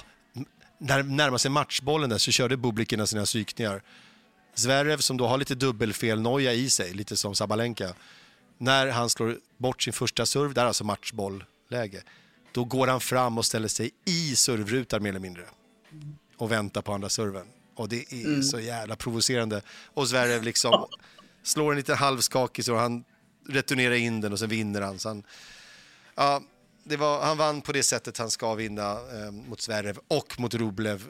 när 0.78 1.04
närmade 1.04 1.40
sig 1.40 1.52
matchbollen 1.52 2.10
där 2.10 2.18
så 2.18 2.32
körde 2.32 2.58
Bublik 2.58 2.94
sina 3.06 3.26
psykningar. 3.26 3.82
Zverev 4.56 4.98
som 4.98 5.18
då 5.18 5.28
har 5.28 5.38
lite 5.38 5.56
dubbelfelnoja 5.56 6.54
i 6.54 6.70
sig, 6.70 6.94
lite 6.94 7.18
som 7.18 7.36
Sabalenka. 7.36 7.94
När 8.62 8.88
han 8.88 9.10
slår 9.10 9.38
bort 9.58 9.82
sin 9.82 9.94
första 9.94 10.26
serv, 10.26 10.54
där 10.54 10.62
är 10.62 10.66
alltså 10.66 10.84
matchbollläge, 10.84 12.04
då 12.52 12.64
går 12.64 12.88
han 12.88 13.02
fram 13.02 13.38
och 13.38 13.46
ställer 13.46 13.68
sig 13.68 13.92
i 14.06 14.36
servrutan 14.36 15.04
mer 15.04 15.10
eller 15.10 15.20
mindre 15.20 15.44
och 16.38 16.52
väntar 16.52 16.82
på 16.82 16.94
andra 16.94 17.10
serven. 17.10 17.48
Och 17.76 17.90
det 17.90 18.14
är 18.14 18.26
mm. 18.26 18.44
så 18.44 18.60
jävla 18.60 18.96
provocerande. 18.96 19.62
Och 19.94 20.10
Zverev 20.10 20.44
liksom 20.44 20.86
slår 21.44 21.72
en 21.72 21.78
lite 21.78 21.96
halvskakig 21.96 22.66
så 22.66 22.76
han 22.76 23.04
returnerar 23.48 23.96
in 23.96 24.22
den 24.22 24.34
och 24.34 24.40
sen 24.40 24.50
vinner 24.50 24.82
han. 24.82 25.00
Så 25.00 25.10
han 25.10 25.24
ja, 26.16 26.42
det 26.84 26.98
var, 26.98 27.22
han 27.22 27.38
vann 27.38 27.62
på 27.62 27.72
det 27.72 27.84
sättet 27.84 28.18
han 28.18 28.32
ska 28.32 28.56
vinna 28.56 28.92
eh, 28.92 29.32
mot 29.32 29.62
Zverev 29.62 30.00
och 30.08 30.40
mot 30.40 30.54
Rublev. 30.54 31.08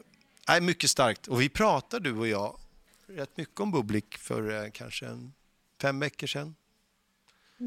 Nej, 0.48 0.60
mycket 0.60 0.90
starkt. 0.90 1.28
Och 1.28 1.40
vi 1.40 1.48
pratade, 1.48 2.08
du 2.08 2.16
och 2.16 2.28
jag, 2.28 2.60
rätt 3.06 3.36
mycket 3.36 3.60
om 3.60 3.70
Bublik 3.70 4.18
för 4.18 4.64
eh, 4.64 4.70
kanske 4.70 5.06
en, 5.06 5.32
fem 5.80 6.00
veckor 6.00 6.26
sedan. 6.26 6.54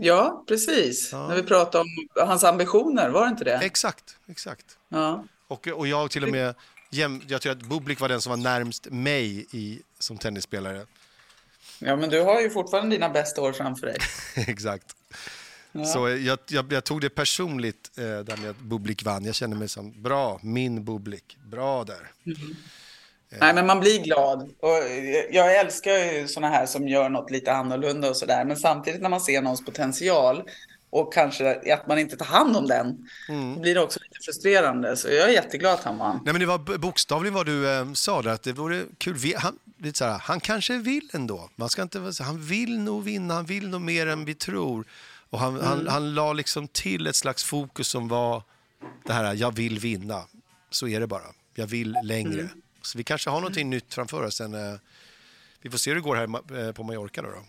Ja, 0.02 0.44
precis. 0.48 1.10
Ja. 1.12 1.28
När 1.28 1.36
vi 1.36 1.44
pratade 1.44 1.82
om 1.82 1.88
hans 2.28 2.44
ambitioner, 2.44 3.10
var 3.10 3.26
det 3.26 3.30
inte 3.30 3.44
det? 3.44 3.58
Exakt, 3.58 4.18
exakt. 4.28 4.78
Ja. 4.90 5.24
Och, 5.48 5.68
och 5.68 5.88
jag 5.88 6.12
till 6.12 6.24
och 6.24 6.30
med, 6.30 6.56
jag 7.28 7.42
tror 7.42 7.52
att 7.52 7.62
Bublik 7.62 8.00
var 8.00 8.10
den 8.10 8.22
som 8.22 8.30
var 8.30 8.38
närmst 8.38 8.88
mig 8.92 9.46
i, 9.52 9.82
som 10.00 10.18
tennisspelare. 10.18 10.86
Ja, 11.80 11.96
men 11.96 12.10
du 12.10 12.22
har 12.22 12.42
ju 12.42 12.50
fortfarande 12.50 12.96
dina 12.96 13.10
bästa 13.10 13.42
år 13.42 13.54
framför 13.54 13.88
dig. 13.88 13.98
exakt. 14.48 14.96
Ja. 15.72 15.86
Så 15.86 16.10
jag, 16.10 16.40
jag, 16.48 16.74
jag, 16.74 16.84
tog 16.84 17.02
det 17.02 17.10
personligt 17.10 17.92
eh, 17.98 18.04
där 18.04 18.38
med 18.38 18.50
att 18.50 18.60
Bublik 18.60 19.04
vann. 19.04 19.26
Jag 19.26 19.36
kände 19.36 19.56
mig 19.56 19.70
som 19.70 20.02
bra, 20.02 20.40
min 20.44 20.86
Bublik. 20.86 21.38
Bra 21.46 21.84
där. 21.84 22.12
Mm. 22.26 22.56
Nej, 23.40 23.54
men 23.54 23.68
man 23.68 23.80
blir 23.80 24.04
glad. 24.04 24.42
Och 24.42 24.78
jag 25.32 25.60
älskar 25.60 25.92
ju 25.92 26.28
såna 26.28 26.50
här 26.50 26.66
som 26.66 26.88
gör 26.88 27.10
något 27.10 27.32
lite 27.32 27.54
annorlunda 27.54 28.10
och 28.10 28.18
sådär. 28.18 28.46
Men 28.46 28.58
samtidigt 28.58 29.02
när 29.02 29.10
man 29.10 29.22
ser 29.22 29.42
någons 29.42 29.66
potential 29.66 30.44
och 30.90 31.14
kanske 31.14 31.74
att 31.74 31.88
man 31.88 32.00
inte 32.00 32.18
tar 32.18 32.26
hand 32.26 32.58
om 32.58 32.68
den, 32.68 33.08
mm. 33.30 33.62
blir 33.62 33.76
det 33.76 33.82
också 33.82 34.00
lite 34.04 34.26
frustrerande. 34.26 34.98
Så 34.98 35.08
jag 35.08 35.30
är 35.30 35.34
jätteglad 35.34 35.74
att 35.74 35.84
han 35.84 35.98
vann. 35.98 36.20
Nej, 36.26 36.34
men 36.34 36.40
det 36.40 36.46
var 36.46 36.78
bokstavligen 36.78 37.34
vad 37.34 37.46
du 37.46 37.72
eh, 37.72 37.94
sa 37.94 38.22
där, 38.22 38.32
att 38.32 38.44
det 38.44 38.54
vore 38.54 38.84
kul. 38.98 39.18
Han, 39.38 39.60
lite 39.78 39.98
så 39.98 40.06
här, 40.06 40.20
han 40.20 40.40
kanske 40.40 40.78
vill 40.78 41.10
ändå. 41.14 41.50
Man 41.56 41.70
ska 41.70 41.82
inte, 41.82 42.12
han 42.20 42.42
vill 42.42 42.80
nog 42.80 43.04
vinna, 43.04 43.34
han 43.34 43.46
vill 43.46 43.70
nog 43.70 43.82
mer 43.82 44.08
än 44.08 44.26
vi 44.26 44.36
tror. 44.36 44.86
Och 45.30 45.40
han, 45.40 45.56
mm. 45.56 45.66
han, 45.66 45.88
han 45.88 46.14
la 46.14 46.34
liksom 46.34 46.68
till 46.68 47.08
ett 47.08 47.16
slags 47.16 47.44
fokus 47.44 47.88
som 47.88 48.08
var 48.08 48.44
det 49.06 49.14
här, 49.14 49.34
jag 49.34 49.56
vill 49.56 49.80
vinna. 49.80 50.22
Så 50.70 50.88
är 50.88 51.00
det 51.00 51.08
bara. 51.08 51.28
Jag 51.56 51.68
vill 51.68 51.98
längre. 52.04 52.42
Mm. 52.42 52.62
Så 52.86 52.98
vi 52.98 53.04
kanske 53.04 53.30
har 53.30 53.40
någonting 53.40 53.70
nytt 53.70 53.94
framför 53.94 54.24
oss. 54.24 54.36
Sen, 54.36 54.54
eh, 54.54 54.80
vi 55.62 55.70
får 55.70 55.78
se 55.78 55.90
hur 55.90 55.96
det 55.96 56.02
går 56.02 56.16
här 56.16 56.68
eh, 56.68 56.72
på 56.72 56.84
Mallorca 56.84 57.22
då. 57.22 57.28
då. 57.28 57.44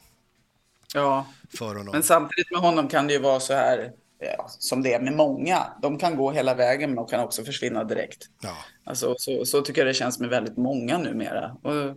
Ja, 0.95 1.27
för 1.59 1.67
honom. 1.75 1.93
men 1.93 2.03
samtidigt 2.03 2.51
med 2.51 2.61
honom 2.61 2.89
kan 2.89 3.07
det 3.07 3.13
ju 3.13 3.19
vara 3.19 3.41
så 3.41 3.55
här 3.55 3.93
ja, 4.19 4.47
som 4.49 4.83
det 4.83 4.95
är 4.95 5.01
med 5.01 5.13
många. 5.13 5.67
De 5.83 5.99
kan 5.99 6.17
gå 6.17 6.31
hela 6.31 6.55
vägen 6.55 6.91
men 6.91 6.97
de 6.97 7.07
kan 7.07 7.21
också 7.21 7.45
försvinna 7.45 7.85
direkt. 7.85 8.29
Ja. 8.41 8.57
Alltså, 8.85 9.15
så, 9.19 9.45
så 9.45 9.63
tycker 9.63 9.81
jag 9.81 9.89
det 9.89 9.95
känns 9.95 10.19
med 10.19 10.29
väldigt 10.29 10.57
många 10.57 10.99
numera. 10.99 11.57
Och 11.63 11.97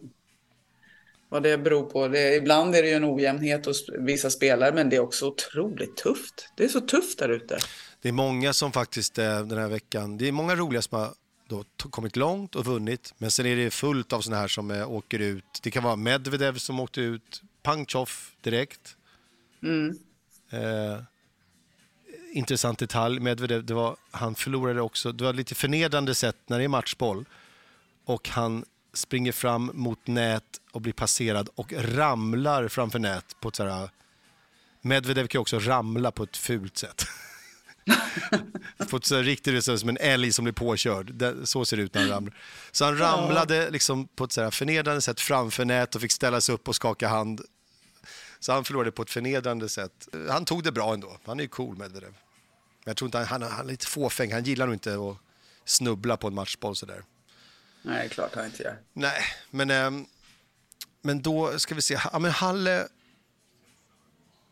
vad 1.29 1.43
det 1.43 1.57
beror 1.57 1.83
på. 1.83 2.07
Det, 2.07 2.35
ibland 2.35 2.75
är 2.75 2.81
det 2.81 2.89
ju 2.89 2.95
en 2.95 3.05
ojämnhet 3.05 3.65
hos 3.65 3.85
vissa 3.99 4.29
spelare, 4.29 4.73
men 4.73 4.89
det 4.89 4.95
är 4.95 4.99
också 4.99 5.27
otroligt 5.27 5.97
tufft. 5.97 6.49
Det 6.57 6.63
är 6.63 6.67
så 6.67 6.81
tufft 6.81 7.19
där 7.19 7.29
ute. 7.29 7.57
Det 8.01 8.09
är 8.09 8.13
många 8.13 8.53
som 8.53 8.71
faktiskt 8.71 9.17
eh, 9.17 9.39
den 9.41 9.57
här 9.57 9.67
veckan, 9.67 10.17
det 10.17 10.27
är 10.27 10.31
många 10.31 10.55
roliga 10.55 10.81
som 10.81 10.99
har 10.99 11.09
då 11.47 11.63
kommit 11.89 12.15
långt 12.15 12.55
och 12.55 12.65
vunnit, 12.65 13.13
men 13.17 13.31
sen 13.31 13.45
är 13.45 13.55
det 13.55 13.71
fullt 13.71 14.13
av 14.13 14.21
sådana 14.21 14.41
här 14.41 14.47
som 14.47 14.71
äh, 14.71 14.91
åker 14.91 15.19
ut. 15.19 15.59
Det 15.63 15.71
kan 15.71 15.83
vara 15.83 15.95
Medvedev 15.95 16.57
som 16.57 16.79
åkte 16.79 17.01
ut, 17.01 17.41
Pangchov 17.63 18.09
direkt. 18.41 18.97
Mm. 19.63 19.99
Eh, 20.49 20.99
intressant 22.31 22.79
detalj, 22.79 23.19
Medvedev, 23.19 23.65
det 23.65 23.73
var, 23.73 23.97
han 24.11 24.35
förlorade 24.35 24.81
också, 24.81 25.11
det 25.11 25.23
var 25.23 25.33
lite 25.33 25.55
förnedrande 25.55 26.15
sätt 26.15 26.37
när 26.47 26.57
det 26.57 26.63
är 26.63 26.67
matchboll 26.67 27.25
och 28.05 28.29
han 28.29 28.65
springer 28.93 29.31
fram 29.31 29.71
mot 29.73 30.07
nät 30.07 30.61
och 30.71 30.81
blir 30.81 30.93
passerad 30.93 31.49
och 31.55 31.73
ramlar 31.73 32.67
framför 32.67 32.99
nät 32.99 33.39
på 33.39 33.49
ett 33.49 33.55
sådär... 33.55 33.89
Medvedev 34.81 35.27
kan 35.27 35.41
också 35.41 35.59
ramla 35.59 36.11
på 36.11 36.23
ett 36.23 36.37
fult 36.37 36.77
sätt. 36.77 37.05
på 38.89 38.97
ett 38.97 39.05
så 39.05 39.21
riktigt 39.21 39.63
som 39.63 39.89
en 39.89 39.97
älg 39.97 40.31
som 40.31 40.45
blir 40.45 40.53
påkörd. 40.53 41.23
Så 41.43 41.65
ser 41.65 41.77
det 41.77 41.83
ut 41.83 41.93
när 41.93 42.01
han 42.01 42.09
ramlar. 42.09 42.33
Så 42.71 42.85
han 42.85 42.97
ramlade 42.97 43.69
liksom 43.69 44.07
på 44.07 44.23
ett 44.23 44.31
så 44.31 44.51
förnedrande 44.51 45.01
sätt 45.01 45.21
framför 45.21 45.65
nät 45.65 45.95
och 45.95 46.01
fick 46.01 46.11
ställa 46.11 46.41
sig 46.41 46.55
upp 46.55 46.67
och 46.67 46.75
skaka 46.75 47.07
hand. 47.07 47.41
Så 48.39 48.53
han 48.53 48.63
förlorade 48.63 48.91
på 48.91 49.01
ett 49.01 49.09
förnedrande 49.09 49.69
sätt. 49.69 50.07
Han 50.29 50.45
tog 50.45 50.63
det 50.63 50.71
bra 50.71 50.93
ändå. 50.93 51.17
Han 51.25 51.39
är 51.39 51.43
ju 51.43 51.49
cool 51.49 51.77
Medvedev. 51.77 52.11
Men 52.11 52.91
jag 52.91 52.97
tror 52.97 53.07
inte 53.07 53.17
han, 53.17 53.41
han, 53.41 53.51
han 53.51 53.65
är 53.65 53.71
lite 53.71 53.87
fåfäng. 53.87 54.33
Han 54.33 54.43
gillar 54.43 54.65
nog 54.65 54.75
inte 54.75 54.93
att 54.93 55.17
snubbla 55.65 56.17
på 56.17 56.27
en 56.27 56.33
matchboll 56.33 56.75
sådär. 56.75 57.03
Nej, 57.81 58.09
klart 58.09 58.35
han 58.35 58.45
inte 58.45 58.63
gör. 58.63 58.77
Nej, 58.93 59.21
men, 59.49 59.71
ähm, 59.71 60.05
men 61.01 61.21
då 61.21 61.59
ska 61.59 61.75
vi 61.75 61.81
se. 61.81 61.99
Ja, 62.13 62.19
men 62.19 62.31
Halle, 62.31 62.87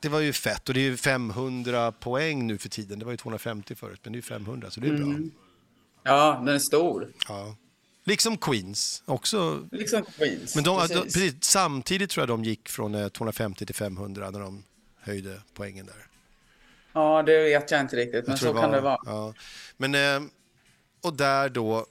det 0.05 0.09
var 0.09 0.19
ju 0.19 0.33
fett 0.33 0.67
och 0.69 0.73
det 0.73 0.79
är 0.79 0.83
ju 0.83 0.97
500 0.97 1.91
poäng 1.91 2.47
nu 2.47 2.57
för 2.57 2.69
tiden. 2.69 2.99
Det 2.99 3.05
var 3.05 3.11
ju 3.11 3.17
250 3.17 3.75
förut, 3.75 3.99
men 4.03 4.13
det 4.13 4.19
är 4.19 4.21
500 4.21 4.71
så 4.71 4.79
det 4.79 4.87
är 4.87 4.91
bra. 4.91 5.05
Mm. 5.05 5.31
Ja, 6.03 6.41
den 6.45 6.55
är 6.55 6.59
stor. 6.59 7.13
Ja. 7.27 7.55
Liksom 8.03 8.37
Queens 8.37 9.03
också. 9.05 9.67
Liksom 9.71 10.05
Queens, 10.05 10.55
Men 10.55 10.63
de, 10.63 10.79
precis. 10.79 10.95
De, 10.95 11.01
precis, 11.01 11.43
samtidigt 11.43 12.09
tror 12.09 12.21
jag 12.21 12.29
de 12.29 12.43
gick 12.43 12.69
från 12.69 13.09
250 13.09 13.63
eh, 13.63 13.65
till 13.65 13.75
500 13.75 14.29
när 14.29 14.39
de 14.39 14.63
höjde 14.99 15.41
poängen 15.53 15.85
där. 15.85 16.07
Ja, 16.93 17.23
det 17.23 17.43
vet 17.43 17.71
jag 17.71 17.81
inte 17.81 17.95
riktigt, 17.95 18.27
men 18.27 18.37
så 18.37 18.53
det 18.53 18.61
kan 18.61 18.71
det 18.71 18.81
vara. 18.81 18.99
Ja. 19.05 19.33
Men, 19.77 19.95
eh, 19.95 20.29
och 21.01 21.13
där 21.13 21.49
då 21.49 21.85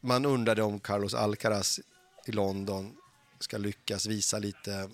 man 0.00 0.24
undrade 0.24 0.62
om 0.62 0.80
Carlos 0.80 1.14
Alcaraz 1.14 1.80
i 2.26 2.32
London 2.32 2.96
ska 3.38 3.58
lyckas 3.58 4.06
visa 4.06 4.38
lite 4.38 4.90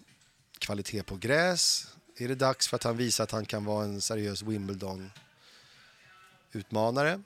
kvalitet 0.59 1.03
på 1.03 1.17
gräs. 1.17 1.87
Är 2.21 2.29
det 2.29 2.35
dags 2.35 2.69
för 2.69 2.77
att 2.77 2.83
han 2.83 2.97
visar 2.97 3.25
att 3.25 3.31
han 3.31 3.47
kan 3.47 3.65
vara 3.65 3.85
en 3.85 4.01
seriös 4.01 4.43
Wimbledon-utmanare 4.43 7.23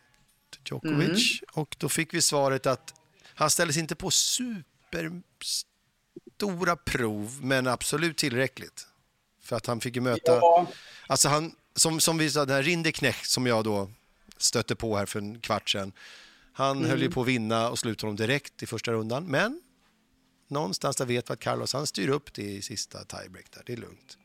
till 0.50 0.60
Djokovic? 0.64 1.42
Mm. 1.42 1.52
Och 1.52 1.76
då 1.78 1.88
fick 1.88 2.14
vi 2.14 2.22
svaret 2.22 2.66
att 2.66 2.94
han 3.34 3.50
ställdes 3.50 3.76
inte 3.76 3.94
på 3.94 4.10
superstora 4.10 6.76
prov, 6.76 7.38
men 7.42 7.66
absolut 7.66 8.16
tillräckligt. 8.16 8.86
För 9.40 9.56
att 9.56 9.66
han 9.66 9.80
fick 9.80 9.94
ju 9.94 10.00
möta... 10.00 10.32
Ja. 10.32 10.66
Alltså 11.06 11.28
han, 11.28 11.54
som, 11.74 12.00
som 12.00 12.18
vi 12.18 12.30
sa, 12.30 12.44
den 12.44 12.56
här 12.56 12.62
Rindeknecht 12.62 13.30
som 13.30 13.46
jag 13.46 13.64
då 13.64 13.90
stötte 14.36 14.76
på 14.76 14.96
här 14.96 15.06
för 15.06 15.18
en 15.18 15.40
kvart 15.40 15.70
sedan. 15.70 15.92
Han 16.52 16.76
mm. 16.76 16.90
höll 16.90 16.98
ju 16.98 17.04
mm. 17.04 17.14
på 17.14 17.20
att 17.20 17.26
vinna 17.26 17.70
och 17.70 17.78
slutade 17.78 18.06
honom 18.06 18.16
direkt 18.16 18.62
i 18.62 18.66
första 18.66 18.92
rundan. 18.92 19.26
Men 19.26 19.62
någonstans 20.48 20.96
där 20.96 21.06
vet 21.06 21.30
vi 21.30 21.32
att 21.32 21.40
Carlos 21.40 21.72
han 21.72 21.86
styr 21.86 22.08
upp 22.08 22.34
det 22.34 22.42
i 22.42 22.62
sista 22.62 23.04
tiebreak 23.04 23.46
där. 23.50 23.62
Det 23.66 23.72
är 23.72 23.76
lugnt. 23.76 24.18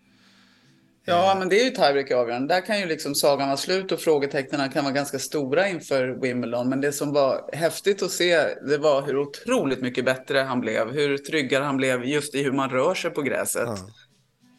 Ja, 1.10 1.36
men 1.40 1.50
det 1.50 1.62
är 1.62 1.64
ju 1.64 1.70
tiebreak 1.70 2.12
avgörande. 2.12 2.54
Där 2.54 2.66
kan 2.66 2.80
ju 2.80 2.86
liksom 2.86 3.16
sagan 3.16 3.48
vara 3.48 3.58
slut 3.58 3.92
och 3.92 4.00
frågetecknen 4.00 4.72
kan 4.72 4.84
vara 4.84 4.94
ganska 4.94 5.20
stora 5.20 5.68
inför 5.68 6.22
Wimbledon. 6.22 6.70
Men 6.70 6.82
det 6.82 6.92
som 6.92 7.14
var 7.14 7.50
häftigt 7.54 8.04
att 8.04 8.12
se, 8.12 8.38
det 8.70 8.78
var 8.78 9.02
hur 9.02 9.18
otroligt 9.18 9.82
mycket 9.82 10.06
bättre 10.06 10.40
han 10.40 10.62
blev. 10.62 10.92
Hur 10.92 11.18
tryggare 11.18 11.64
han 11.64 11.78
blev 11.78 12.06
just 12.06 12.36
i 12.36 12.44
hur 12.44 12.52
man 12.52 12.70
rör 12.70 12.96
sig 12.96 13.12
på 13.12 13.22
gräset. 13.22 13.70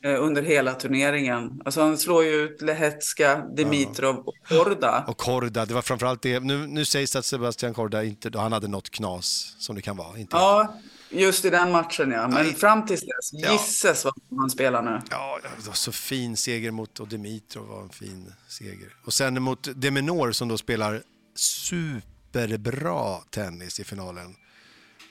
Ja. 0.02 0.11
Eh, 0.11 0.23
under 0.25 0.43
hela 0.43 0.75
turneringen. 0.75 1.61
Alltså 1.64 1.81
han 1.81 1.99
slår 1.99 2.25
ju 2.25 2.31
ut 2.31 2.62
Lehetska, 2.62 3.43
Dimitrov 3.57 4.17
och 4.17 4.35
Korda. 4.49 5.05
Och 5.09 5.17
Korda, 5.17 5.67
det 5.67 5.75
var 5.75 5.83
framförallt 5.83 6.23
det. 6.23 6.40
Nu, 6.40 6.67
nu 6.67 6.85
sägs 6.85 7.12
det 7.12 7.19
att 7.19 7.25
Sebastian 7.25 7.75
Korda 7.75 8.05
inte, 8.05 8.38
han 8.38 8.52
hade 8.52 8.69
något 8.69 8.90
knas 8.90 9.55
som 9.59 9.76
det 9.76 9.83
kan 9.83 9.97
vara. 9.97 10.19
Inte 10.19 10.37
ja, 10.37 10.75
just 11.11 11.45
i 11.45 11.50
den 11.50 11.73
matchen 11.73 12.11
ja. 12.11 12.29
Men 12.29 12.45
Nej. 12.45 12.55
fram 12.55 12.87
tills 12.87 13.00
dess, 13.00 13.33
gisses 13.33 14.05
ja. 14.05 14.12
vad 14.29 14.41
han 14.41 14.50
spelar 14.50 14.83
nu. 14.83 15.00
Ja, 15.11 15.38
det 15.43 15.67
var 15.67 15.75
så 15.75 15.93
fin 15.93 16.37
seger 16.37 16.71
mot, 16.71 17.00
och 17.00 17.09
Dimitrov 17.09 17.67
var 17.67 17.83
en 17.83 17.88
fin 17.88 18.33
seger. 18.49 18.95
Och 19.05 19.12
sen 19.12 19.43
mot 19.43 19.69
Deminor 19.75 20.33
som 20.33 20.49
då 20.49 20.59
spelar 20.59 21.03
superbra 21.37 23.17
tennis 23.31 23.81
i 23.81 23.85
finalen. 23.85 24.35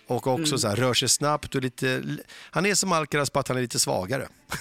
Och 0.08 0.28
också 0.28 0.54
mm. 0.54 0.58
så 0.58 0.68
här, 0.68 0.76
rör 0.76 0.94
sig 0.94 1.10
snabbt 1.10 1.56
och 1.56 1.62
lite... 1.62 2.04
Han 2.52 2.66
är 2.66 2.76
som 2.76 2.92
Alcaraz 2.92 3.30
på 3.30 3.40
att 3.40 3.48
han 3.48 3.58
är 3.58 3.62
lite 3.62 3.80
svagare. 3.80 4.28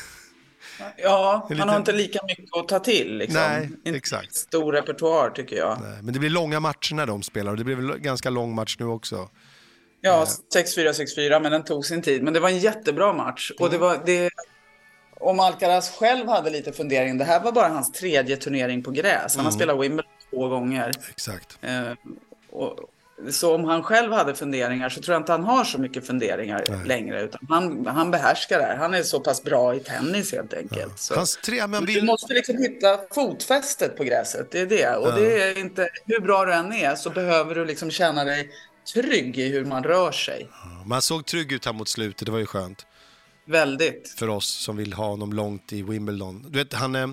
Ja, 0.97 1.49
han 1.59 1.69
har 1.69 1.76
inte 1.76 1.93
lika 1.93 2.19
mycket 2.26 2.57
att 2.57 2.69
ta 2.69 2.78
till. 2.78 3.16
Liksom. 3.16 3.40
Nej, 3.40 3.71
inte 3.85 3.97
exakt. 3.97 4.35
Stor 4.35 4.73
repertoar 4.73 5.31
tycker 5.31 5.57
jag. 5.57 5.78
Nej, 5.83 6.02
men 6.02 6.14
det 6.14 6.21
blir 6.21 6.31
långa 6.31 6.61
matcher 6.61 6.95
när 6.95 7.07
de 7.07 7.23
spelar 7.23 7.50
och 7.50 7.57
det 7.57 7.64
blev 7.64 7.78
en 7.78 8.02
ganska 8.02 8.31
lång 8.31 8.55
match 8.55 8.76
nu 8.78 8.87
också. 8.87 9.28
Ja, 10.06 10.26
6-4, 10.54 10.92
6-4, 10.92 11.40
men 11.40 11.52
den 11.52 11.64
tog 11.64 11.86
sin 11.86 12.02
tid. 12.02 12.22
Men 12.22 12.32
det 12.32 12.40
var 12.40 12.48
en 12.48 12.58
jättebra 12.58 13.12
match. 13.12 13.50
Mm. 13.50 13.64
Och 13.64 13.70
det 13.70 13.78
var, 13.78 14.00
det, 14.06 14.30
om 15.20 15.40
Alcaraz 15.40 15.90
själv 15.90 16.28
hade 16.28 16.50
lite 16.50 16.72
fundering, 16.72 17.18
det 17.18 17.25
här 17.25 17.40
var 17.40 17.52
bara 17.52 17.68
hans 17.68 17.92
tredje 17.92 18.36
turnering 18.36 18.82
på 18.82 18.90
gräs. 18.90 19.36
Han 19.36 19.40
mm. 19.40 19.44
har 19.44 19.52
spelat 19.52 19.80
Wimbledon 19.80 20.12
två 20.30 20.48
gånger. 20.48 20.92
Exakt. 21.10 21.58
Eh, 21.62 21.92
och, 22.50 22.78
Så 23.30 23.54
om 23.54 23.64
han 23.64 23.82
själv 23.82 24.12
hade 24.12 24.34
funderingar 24.34 24.88
så 24.88 25.00
tror 25.00 25.14
jag 25.14 25.20
inte 25.20 25.32
han 25.32 25.44
har 25.44 25.64
så 25.64 25.78
mycket 25.78 26.06
funderingar 26.06 26.64
Nej. 26.68 26.86
längre. 26.86 27.22
Utan 27.22 27.40
han, 27.48 27.86
han 27.86 28.10
behärskar 28.10 28.58
det 28.58 28.64
här. 28.64 28.76
Han 28.76 28.94
är 28.94 29.02
så 29.02 29.20
pass 29.20 29.42
bra 29.42 29.75
i 29.75 29.80
tennis 29.80 30.32
helt 30.32 30.54
enkelt. 30.54 30.80
Ja. 30.80 30.96
Så. 30.96 31.14
Hans 31.14 31.38
tre, 31.44 31.66
men 31.66 31.86
vill... 31.86 31.94
Du 31.94 32.06
måste 32.06 32.34
liksom 32.34 32.58
hitta 32.58 33.00
fotfästet 33.14 33.96
på 33.96 34.04
gräset. 34.04 34.50
Det 34.50 34.60
är 34.60 34.66
det. 34.66 34.96
Och 34.96 35.08
ja. 35.08 35.12
det 35.12 35.42
är 35.42 35.58
inte, 35.58 35.88
hur 36.06 36.20
bra 36.20 36.44
du 36.44 36.52
än 36.52 36.72
är 36.72 36.94
så 36.94 37.10
behöver 37.10 37.54
du 37.54 37.64
liksom 37.64 37.90
känna 37.90 38.25
dig 38.25 38.50
trygg 38.95 39.38
i 39.38 39.49
hur 39.49 39.64
man 39.64 39.85
rör 39.85 40.12
sig. 40.12 40.49
Man 40.85 41.02
såg 41.02 41.26
trygg 41.26 41.52
ut 41.52 41.64
här 41.64 41.73
mot 41.73 41.88
slutet. 41.88 42.26
Det 42.26 42.33
var 42.33 42.38
ju 42.38 42.47
skönt. 42.47 42.87
Väldigt. 43.45 44.14
För 44.19 44.28
oss 44.28 44.47
som 44.47 44.76
vill 44.76 44.93
ha 44.93 45.07
honom 45.07 45.33
långt 45.33 45.73
i 45.73 45.83
Wimbledon. 45.83 46.47
Du 46.49 46.59
vet, 46.59 46.73
han, 46.73 46.95
eh, 46.95 47.09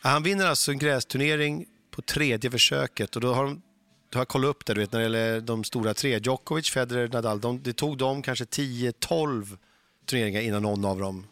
han 0.00 0.22
vinner 0.22 0.46
alltså 0.46 0.70
en 0.70 0.78
grästurnering 0.78 1.66
på 1.90 2.02
tredje 2.02 2.50
försöket 2.50 3.16
och 3.16 3.22
då 3.22 3.34
har 3.34 3.44
de 3.44 3.62
du 4.12 4.18
har 4.18 4.24
kollat 4.24 4.48
upp 4.48 4.66
det, 4.66 4.74
du 4.74 4.80
vet, 4.80 4.92
när 4.92 4.98
det 4.98 5.02
gäller 5.02 5.40
de 5.40 5.64
stora 5.64 5.94
tre, 5.94 6.18
Djokovic, 6.18 6.70
Federer, 6.70 7.08
Nadal, 7.08 7.40
de, 7.40 7.62
det 7.62 7.72
tog 7.72 7.98
dem 7.98 8.22
kanske 8.22 8.44
10-12 8.44 9.58
turneringar 10.06 10.40
innan 10.40 10.62
någon 10.62 10.84
av 10.84 10.98
dem, 10.98 11.26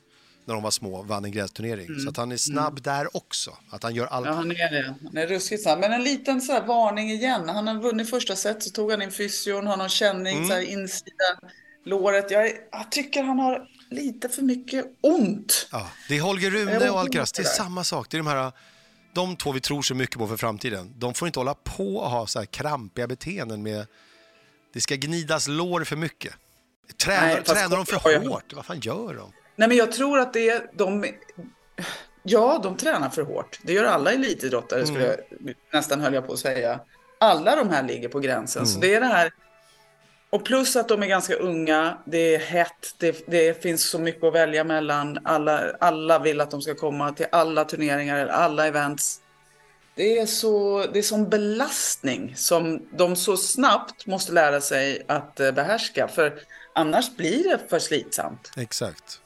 när 0.51 0.55
de 0.55 0.63
var 0.63 0.71
små, 0.71 1.03
vann 1.03 1.25
en 1.25 1.33
grästurnering. 1.33 1.87
Mm. 1.87 2.01
Så 2.01 2.09
att 2.09 2.17
han 2.17 2.33
är 2.33 2.37
snabb 2.37 2.73
mm. 2.73 2.83
där 2.83 3.17
också. 3.17 3.57
Att 3.71 3.83
han 3.83 3.95
gör 3.95 4.07
allt. 4.07 4.27
Ja, 4.27 4.33
han 4.33 4.51
är 4.51 4.71
det. 4.71 4.95
Han 5.05 5.17
är 5.17 5.27
ruskigt 5.27 5.63
snabb. 5.63 5.79
Men 5.79 5.93
en 5.93 6.03
liten 6.03 6.41
så 6.41 6.61
varning 6.61 7.11
igen. 7.11 7.49
Han 7.49 7.67
har 7.67 7.75
vunnit 7.75 8.11
första 8.11 8.37
set, 8.37 8.63
så 8.63 8.71
tog 8.71 8.91
han 8.91 9.03
in 9.03 9.13
fysion, 9.13 9.67
har 9.67 9.77
någon 9.77 9.89
känning, 9.89 10.37
mm. 10.37 10.49
så 10.49 10.55
här 10.55 10.63
insida 10.63 11.39
låret. 11.85 12.31
Jag, 12.31 12.53
jag 12.73 12.91
tycker 12.91 13.23
han 13.23 13.39
har 13.39 13.69
lite 13.91 14.29
för 14.29 14.43
mycket 14.43 14.87
ont. 15.01 15.69
Ja, 15.73 15.91
det 16.09 16.17
är 16.17 16.21
Holger 16.21 16.51
Rune 16.51 16.91
och 16.91 17.01
Alcaraz, 17.01 17.33
det 17.33 17.43
är 17.43 17.47
samma 17.47 17.85
sak. 17.85 18.07
Det 18.11 18.17
är 18.17 18.19
de 18.19 18.27
här 18.27 18.53
de 19.15 19.37
två 19.37 19.53
vi 19.53 19.61
tror 19.61 19.83
så 19.83 19.95
mycket 19.95 20.19
på 20.19 20.29
för 20.29 20.37
framtiden, 20.37 20.93
de 20.97 21.15
får 21.15 21.29
inte 21.29 21.41
hålla 21.41 21.55
på 21.55 21.97
och 21.97 22.11
ha 22.11 22.27
så 22.27 22.39
här 22.39 22.47
krampiga 22.47 23.07
beteenden 23.07 23.63
med... 23.63 23.87
Det 24.73 24.81
ska 24.81 24.95
gnidas 24.95 25.49
lår 25.49 25.85
för 25.85 25.97
mycket. 25.97 26.33
Tränar, 27.05 27.27
Nej, 27.27 27.45
tränar 27.45 27.77
de 27.77 27.87
för 27.87 28.29
hårt? 28.29 28.53
Vad 28.53 28.67
fan 28.67 28.81
gör 28.81 29.15
de? 29.15 29.33
Nej, 29.61 29.69
men 29.69 29.77
jag 29.77 29.93
tror 29.93 30.19
att 30.19 30.33
det 30.33 30.49
är... 30.49 30.71
De... 30.73 31.07
Ja, 32.23 32.61
de 32.63 32.77
tränar 32.77 33.09
för 33.09 33.23
hårt. 33.23 33.59
Det 33.63 33.73
gör 33.73 33.85
alla 33.85 34.13
elitidrottare, 34.13 34.81
mm. 34.81 34.95
skulle 34.95 35.07
jag 35.07 35.55
nästan 35.73 36.01
höll 36.01 36.15
jag 36.15 36.27
på 36.27 36.33
att 36.33 36.39
säga. 36.39 36.81
Alla 37.19 37.57
de 37.57 37.71
här 37.71 37.83
ligger 37.83 38.09
på 38.09 38.21
gränsen. 38.21 38.63
Mm. 38.63 38.67
Så 38.67 38.81
det 38.81 38.95
är 38.95 39.01
det 39.01 39.07
här 39.07 39.33
och 40.31 40.45
plus 40.45 40.77
att 40.77 40.89
de 40.89 41.03
är 41.03 41.07
ganska 41.07 41.35
unga, 41.35 41.99
det 42.05 42.35
är 42.35 42.39
hett, 42.39 42.95
det, 42.99 43.27
det, 43.27 43.63
finns 43.63 43.91
så 43.91 43.99
mycket 43.99 44.25
att 44.25 44.35
välja 44.35 44.65
mellan. 44.65 45.19
Alla, 45.25 45.77
alla 45.81 46.19
vill 46.19 46.41
att 46.41 46.51
de 46.51 46.63
ska 46.63 46.75
komma 46.75 47.13
till 47.13 47.27
alla 47.33 47.65
turneringar 47.65 48.19
eller 48.19 48.33
alla 48.33 48.67
events. 48.67 49.21
Det 49.95 50.19
är, 50.19 50.27
så, 50.27 50.85
det 50.93 50.99
är 50.99 51.03
sån 51.03 51.29
belastning 51.29 52.35
som 52.37 52.89
de 52.93 53.17
så 53.17 53.37
snabbt 53.37 54.07
måste 54.07 54.33
lära 54.33 54.61
sig 54.61 55.05
att 55.09 55.41
eh, 55.41 55.53
behärska. 55.53 56.09
För 56.09 56.41
annars 56.75 57.17
blir 57.17 57.45
det 57.45 57.59
för 57.69 57.79
slitsamt. 57.79 58.51
Exakt. 58.57 59.20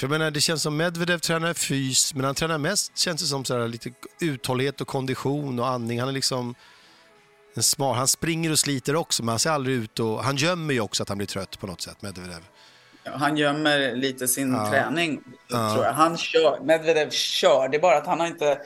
För 0.00 0.06
jag 0.06 0.10
menar, 0.10 0.30
det 0.30 0.40
känns 0.40 0.62
som 0.62 0.76
Medvedev 0.76 1.18
tränar 1.18 1.54
fys, 1.54 2.14
men 2.14 2.24
han 2.24 2.34
tränar 2.34 2.58
mest 2.58 2.98
känns 2.98 3.20
det 3.20 3.26
som 3.26 3.44
så 3.44 3.58
här, 3.58 3.68
lite 3.68 3.90
uthållighet 4.20 4.80
och 4.80 4.86
kondition 4.86 5.58
och 5.58 5.68
andning. 5.68 6.00
Han 6.00 6.08
är 6.08 6.12
liksom 6.12 6.54
en 7.54 7.62
smart, 7.62 7.96
han 7.96 8.08
springer 8.08 8.50
och 8.52 8.58
sliter 8.58 8.96
också, 8.96 9.22
men 9.22 9.28
han 9.28 9.38
ser 9.38 9.50
aldrig 9.50 9.76
ut 9.76 10.00
och 10.00 10.24
han 10.24 10.36
gömmer 10.36 10.74
ju 10.74 10.80
också 10.80 11.02
att 11.02 11.08
han 11.08 11.18
blir 11.18 11.26
trött 11.28 11.60
på 11.60 11.66
något 11.66 11.80
sätt, 11.80 12.02
Medvedev. 12.02 12.44
Han 13.04 13.36
gömmer 13.36 13.96
lite 13.96 14.28
sin 14.28 14.52
ja. 14.52 14.70
träning, 14.70 15.20
ja. 15.48 15.72
tror 15.72 15.84
jag. 15.84 15.92
Han 15.92 16.16
kör, 16.16 16.60
Medvedev 16.64 17.10
kör, 17.10 17.68
det 17.68 17.76
är 17.76 17.80
bara 17.80 17.96
att 17.98 18.06
han 18.06 18.20
har 18.20 18.26
inte... 18.26 18.58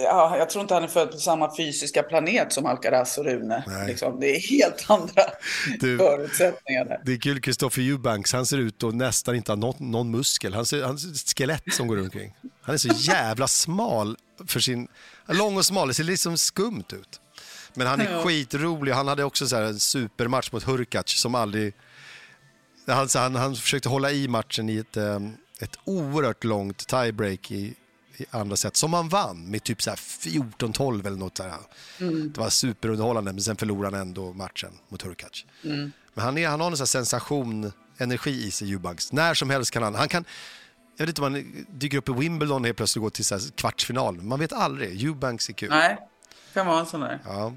Ja, 0.00 0.36
jag 0.36 0.50
tror 0.50 0.62
inte 0.62 0.74
han 0.74 0.82
är 0.82 0.88
född 0.88 1.10
på 1.10 1.18
samma 1.18 1.56
fysiska 1.56 2.02
planet 2.02 2.52
som 2.52 2.66
Alcaraz 2.66 3.18
och 3.18 3.24
Rune. 3.24 3.64
Liksom. 3.86 4.20
Det 4.20 4.36
är 4.36 4.40
helt 4.40 4.90
andra 4.90 5.22
du, 5.80 5.98
förutsättningar 5.98 6.84
där. 6.84 7.00
Det 7.04 7.12
är 7.12 7.16
kul, 7.16 7.40
Kristoffer 7.40 7.82
Eubanks, 7.82 8.32
han 8.32 8.46
ser 8.46 8.58
ut 8.58 8.84
att 8.84 8.94
nästan 8.94 9.34
inte 9.34 9.52
ha 9.52 9.56
någon, 9.56 9.90
någon 9.90 10.10
muskel. 10.10 10.54
Han 10.54 10.66
ser, 10.66 10.82
han 10.82 10.94
är 10.94 11.10
ett 11.10 11.38
skelett 11.38 11.74
som 11.74 11.88
går 11.88 12.00
omkring. 12.00 12.34
Han 12.62 12.74
är 12.74 12.78
så 12.78 12.88
jävla 12.96 13.48
smal 13.48 14.16
för 14.46 14.60
sin... 14.60 14.88
Lång 15.26 15.56
och 15.56 15.66
smal, 15.66 15.88
det 15.88 15.94
ser 15.94 16.04
liksom 16.04 16.38
skumt 16.38 16.84
ut. 16.92 17.20
Men 17.74 17.86
han 17.86 18.00
är 18.00 18.12
ja. 18.12 18.22
skitrolig. 18.22 18.92
Han 18.92 19.08
hade 19.08 19.24
också 19.24 19.46
så 19.46 19.56
en 19.56 19.80
supermatch 19.80 20.52
mot 20.52 20.62
Hurkacz 20.62 21.20
som 21.20 21.34
aldrig... 21.34 21.74
Han, 22.86 23.08
han, 23.14 23.34
han 23.34 23.56
försökte 23.56 23.88
hålla 23.88 24.12
i 24.12 24.28
matchen 24.28 24.68
i 24.68 24.76
ett, 24.76 24.96
ehm, 24.96 25.36
ett 25.60 25.78
oerhört 25.84 26.44
långt 26.44 26.86
tiebreak 26.86 27.50
i 27.50 27.74
andra 28.30 28.56
set 28.56 28.76
som 28.76 28.92
han 28.92 29.08
vann 29.08 29.50
med 29.50 29.62
typ 29.62 29.78
14-12 29.80 31.06
eller 31.06 31.16
något. 31.16 31.34
Där. 31.34 31.52
Mm. 32.00 32.32
Det 32.32 32.40
var 32.40 32.50
superunderhållande, 32.50 33.32
men 33.32 33.42
sen 33.42 33.56
förlorade 33.56 33.96
han 33.96 34.06
ändå 34.08 34.32
matchen 34.32 34.72
mot 34.88 35.02
Hurkacz. 35.02 35.44
Mm. 35.64 35.92
Men 36.14 36.24
han, 36.24 36.38
är, 36.38 36.48
han 36.48 36.60
har 36.60 36.70
en 36.70 36.76
sån 36.76 36.86
sensation, 36.86 37.72
energi 37.98 38.46
i 38.46 38.50
sig, 38.50 38.72
Eubanks. 38.72 39.12
När 39.12 39.34
som 39.34 39.50
helst 39.50 39.70
kan 39.70 39.82
han... 39.82 39.94
han 39.94 40.08
kan, 40.08 40.24
jag 40.96 41.06
vet 41.06 41.08
inte 41.08 41.22
om 41.22 41.32
han 41.32 41.66
dyker 41.68 41.98
upp 41.98 42.08
i 42.08 42.12
Wimbledon 42.12 42.64
helt 42.64 42.76
plötsligt 42.76 43.00
och 43.00 43.02
går 43.02 43.10
till 43.10 43.24
så 43.24 43.38
kvartsfinal. 43.54 44.22
Man 44.22 44.40
vet 44.40 44.52
aldrig. 44.52 45.04
Eubanks 45.04 45.48
är 45.48 45.52
kul. 45.52 45.68
Nej, 45.70 45.98
kan 46.54 46.66
vara 46.66 46.80
en 46.80 46.86
sån 46.86 47.00
där. 47.00 47.20
Ja. 47.24 47.52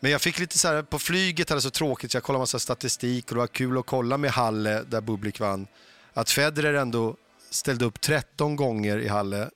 Men 0.00 0.10
jag 0.10 0.20
fick 0.20 0.38
lite 0.38 0.58
så 0.58 0.68
här, 0.68 0.82
på 0.82 0.98
flyget 0.98 1.48
hade 1.48 1.58
det 1.58 1.62
så 1.62 1.70
tråkigt 1.70 2.12
så 2.12 2.16
jag 2.16 2.22
kollade 2.22 2.42
massa 2.42 2.58
statistik 2.58 3.28
och 3.28 3.34
det 3.34 3.38
var 3.38 3.46
kul 3.46 3.78
att 3.78 3.86
kolla 3.86 4.16
med 4.16 4.30
Halle 4.30 4.82
där 4.82 5.00
Bublik 5.00 5.40
vann. 5.40 5.66
Att 6.12 6.30
Federer 6.30 6.74
ändå 6.74 7.16
ställde 7.50 7.84
upp 7.84 8.00
13 8.00 8.56
gånger 8.56 8.98
i 8.98 9.08
Halle 9.08 9.50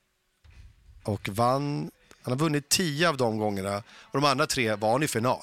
och 1.08 1.28
vann. 1.28 1.90
Han 2.22 2.32
har 2.32 2.38
vunnit 2.38 2.68
10 2.68 3.08
av 3.08 3.16
de 3.16 3.38
gångerna 3.38 3.82
och 3.86 4.20
de 4.20 4.24
andra 4.24 4.46
tre 4.46 4.74
var 4.74 4.92
han 4.92 5.02
i 5.02 5.08
final. 5.08 5.42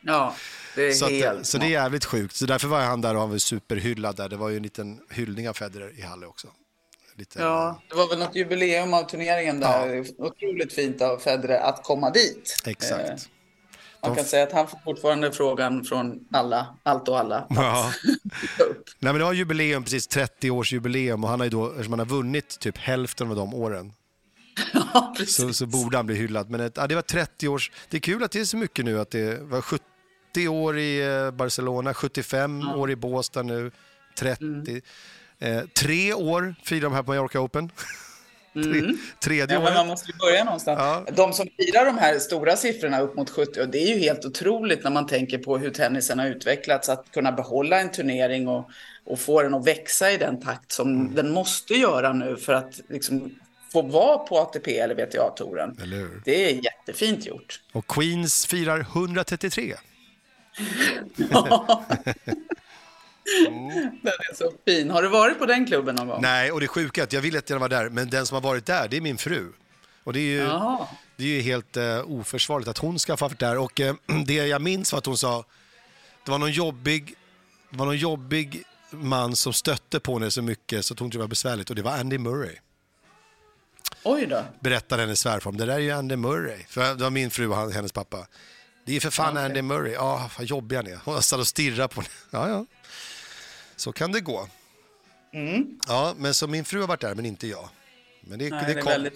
Ja, 0.00 0.34
det 0.74 0.88
är 0.88 0.92
så 0.92 1.08
helt 1.08 1.40
att, 1.40 1.46
Så 1.46 1.58
det 1.58 1.66
är 1.66 1.70
jävligt 1.70 2.04
sjukt. 2.04 2.36
Så 2.36 2.46
därför 2.46 2.68
var 2.68 2.80
han 2.80 3.00
där 3.00 3.14
och 3.14 3.20
han 3.20 3.30
var 3.30 3.38
superhyllad 3.38 4.16
där. 4.16 4.28
Det 4.28 4.36
var 4.36 4.48
ju 4.48 4.56
en 4.56 4.62
liten 4.62 5.00
hyllning 5.10 5.48
av 5.48 5.52
Federer 5.52 5.98
i 5.98 6.02
Halle 6.02 6.26
också. 6.26 6.48
Lite... 7.16 7.42
Ja, 7.42 7.82
det 7.88 7.94
var 7.94 8.08
väl 8.08 8.18
något 8.18 8.36
jubileum 8.36 8.94
av 8.94 9.02
turneringen 9.02 9.60
där. 9.60 9.94
Ja. 9.94 10.04
Otroligt 10.26 10.72
fint 10.72 11.02
av 11.02 11.18
Federer 11.18 11.60
att 11.60 11.84
komma 11.84 12.10
dit. 12.10 12.62
Exakt. 12.66 13.08
Eh. 13.08 13.16
Man 14.02 14.16
kan 14.16 14.24
säga 14.24 14.42
att 14.42 14.52
han 14.52 14.68
får 14.68 14.78
fortfarande 14.84 15.32
frågan 15.32 15.84
från 15.84 16.28
alla, 16.32 16.76
allt 16.82 17.08
och 17.08 17.18
alla. 17.18 17.46
Ja. 17.50 17.92
Nej, 18.98 19.12
men 19.12 19.14
det 19.14 19.24
var 19.24 19.32
jubileum, 19.32 19.84
precis 19.84 20.06
30 20.06 20.50
års 20.50 20.72
jubileum 20.72 21.24
och 21.24 21.30
han 21.30 21.40
har 21.40 21.46
ju 21.46 21.50
då, 21.50 21.70
eftersom 21.70 21.92
han 21.92 21.98
har 21.98 22.06
vunnit 22.06 22.60
typ 22.60 22.78
hälften 22.78 23.30
av 23.30 23.36
de 23.36 23.54
åren. 23.54 23.92
Ja. 24.94 25.14
Så, 25.26 25.52
så 25.52 25.66
borde 25.66 25.96
han 25.96 26.06
bli 26.06 26.16
hyllad. 26.16 26.50
Men 26.50 26.60
ett, 26.60 26.72
ja, 26.76 26.86
det 26.86 26.94
var 26.94 27.02
30 27.02 27.48
års, 27.48 27.70
det 27.88 27.96
är 27.96 28.00
kul 28.00 28.22
att 28.22 28.30
det 28.30 28.40
är 28.40 28.44
så 28.44 28.56
mycket 28.56 28.84
nu 28.84 29.00
att 29.00 29.10
det 29.10 29.42
var 29.42 29.60
70 29.60 30.48
år 30.48 30.78
i 30.78 31.00
eh, 31.06 31.30
Barcelona, 31.30 31.94
75 31.94 32.60
ja. 32.60 32.76
år 32.76 32.90
i 32.90 32.96
Båstad 32.96 33.42
nu, 33.42 33.70
30. 34.18 34.44
Mm. 34.44 34.80
Eh, 35.38 35.64
tre 35.74 36.14
år 36.14 36.54
firar 36.64 36.80
de 36.80 36.92
här 36.92 37.02
på 37.02 37.10
Mallorca 37.10 37.40
Open. 37.40 37.70
Mm. 38.54 38.98
Tredje 39.24 39.54
ja, 39.54 39.60
men 39.60 39.74
man 39.74 39.86
måste 39.86 40.10
ju 40.10 40.16
börja 40.18 40.44
någonstans. 40.44 40.78
Ja. 40.78 41.04
De 41.12 41.32
som 41.32 41.46
firar 41.58 41.86
de 41.86 41.98
här 41.98 42.18
stora 42.18 42.56
siffrorna 42.56 43.00
upp 43.00 43.16
mot 43.16 43.30
70, 43.30 43.60
och 43.60 43.68
det 43.68 43.78
är 43.78 43.86
ju 43.94 43.98
helt 43.98 44.24
otroligt 44.24 44.84
när 44.84 44.90
man 44.90 45.06
tänker 45.06 45.38
på 45.38 45.58
hur 45.58 45.70
tennisen 45.70 46.18
har 46.18 46.26
utvecklats, 46.26 46.88
att 46.88 47.10
kunna 47.10 47.32
behålla 47.32 47.80
en 47.80 47.90
turnering 47.90 48.48
och, 48.48 48.70
och 49.04 49.18
få 49.18 49.42
den 49.42 49.54
att 49.54 49.66
växa 49.66 50.10
i 50.10 50.16
den 50.16 50.40
takt 50.40 50.72
som 50.72 50.88
mm. 50.88 51.14
den 51.14 51.32
måste 51.32 51.74
göra 51.74 52.12
nu 52.12 52.36
för 52.36 52.52
att 52.52 52.80
liksom 52.88 53.34
få 53.72 53.82
vara 53.82 54.18
på 54.18 54.38
ATP 54.38 54.78
eller 54.78 54.94
WTA-touren. 54.94 55.76
Det 56.24 56.50
är 56.50 56.64
jättefint 56.64 57.26
gjort. 57.26 57.60
Och 57.72 57.86
Queens 57.86 58.46
firar 58.46 58.80
133. 58.80 59.74
Mm. 63.48 63.68
Den 64.02 64.12
är 64.30 64.34
så 64.34 64.52
fin. 64.66 64.90
Har 64.90 65.02
du 65.02 65.08
varit 65.08 65.38
på 65.38 65.46
den 65.46 65.66
klubben 65.66 65.94
någon 65.94 66.08
gång? 66.08 66.22
Nej, 66.22 66.52
och 66.52 66.60
det 66.60 66.68
sjuka 66.68 67.00
är 67.00 67.04
att 67.04 67.12
jag 67.12 67.20
vill 67.20 67.34
jättegärna 67.34 67.68
vara 67.68 67.82
där, 67.82 67.90
men 67.90 68.10
den 68.10 68.26
som 68.26 68.34
har 68.34 68.42
varit 68.42 68.66
där, 68.66 68.88
det 68.88 68.96
är 68.96 69.00
min 69.00 69.18
fru. 69.18 69.52
Och 70.04 70.12
det 70.12 70.20
är 70.20 70.22
ju, 70.22 70.48
det 71.16 71.24
är 71.24 71.28
ju 71.28 71.40
helt 71.40 71.76
uh, 71.76 72.10
oförsvarligt 72.10 72.68
att 72.68 72.78
hon 72.78 72.98
ska 72.98 73.12
ha 73.12 73.16
varit 73.16 73.38
där. 73.38 73.58
Och 73.58 73.80
uh, 73.80 73.94
det 74.26 74.34
jag 74.34 74.62
minns 74.62 74.92
var 74.92 74.98
att 74.98 75.06
hon 75.06 75.18
sa, 75.18 75.44
det 76.24 76.30
var 76.30 76.38
någon 76.38 76.52
jobbig, 76.52 77.14
det 77.70 77.76
var 77.76 77.86
någon 77.86 77.96
jobbig 77.96 78.62
man 78.90 79.36
som 79.36 79.52
stötte 79.52 80.00
på 80.00 80.14
henne 80.14 80.30
så 80.30 80.42
mycket 80.42 80.84
så 80.84 80.94
att 80.94 81.00
hon 81.00 81.08
tyckte 81.08 81.18
det 81.18 81.22
var 81.22 81.28
besvärligt 81.28 81.70
och 81.70 81.76
det 81.76 81.82
var 81.82 81.92
Andy 81.92 82.18
Murray. 82.18 82.56
Oj 84.02 84.26
då. 84.26 84.44
Berättade 84.60 85.02
hennes 85.02 85.20
svärfar. 85.20 85.52
Det 85.52 85.66
där 85.66 85.74
är 85.74 85.78
ju 85.78 85.90
Andy 85.90 86.16
Murray. 86.16 86.64
För 86.68 86.94
det 86.94 87.02
var 87.02 87.10
min 87.10 87.30
fru 87.30 87.46
och 87.48 87.72
hennes 87.72 87.92
pappa. 87.92 88.26
Det 88.84 88.96
är 88.96 89.00
för 89.00 89.10
fan 89.10 89.32
okay. 89.32 89.44
Andy 89.44 89.62
Murray. 89.62 89.92
Ja, 89.92 90.14
oh, 90.14 90.38
vad 90.38 90.46
jobbig 90.46 90.76
han 90.76 90.86
är. 90.86 91.00
Hon 91.04 91.22
satt 91.22 91.38
och 91.38 91.46
stirrade 91.46 91.88
på 91.88 92.00
henne. 92.00 92.12
Ja, 92.30 92.48
ja. 92.48 92.66
Så 93.76 93.92
kan 93.92 94.12
det 94.12 94.20
gå. 94.20 94.48
Mm. 95.32 95.78
Ja, 95.88 96.14
men 96.16 96.34
så 96.34 96.46
min 96.46 96.64
fru 96.64 96.80
har 96.80 96.88
varit 96.88 97.00
där, 97.00 97.14
men 97.14 97.26
inte 97.26 97.46
jag. 97.46 97.68
Men 98.20 98.38
det, 98.38 98.50
Nej, 98.50 98.64
det, 98.66 98.74
det, 98.74 98.82
kom, 98.82 99.08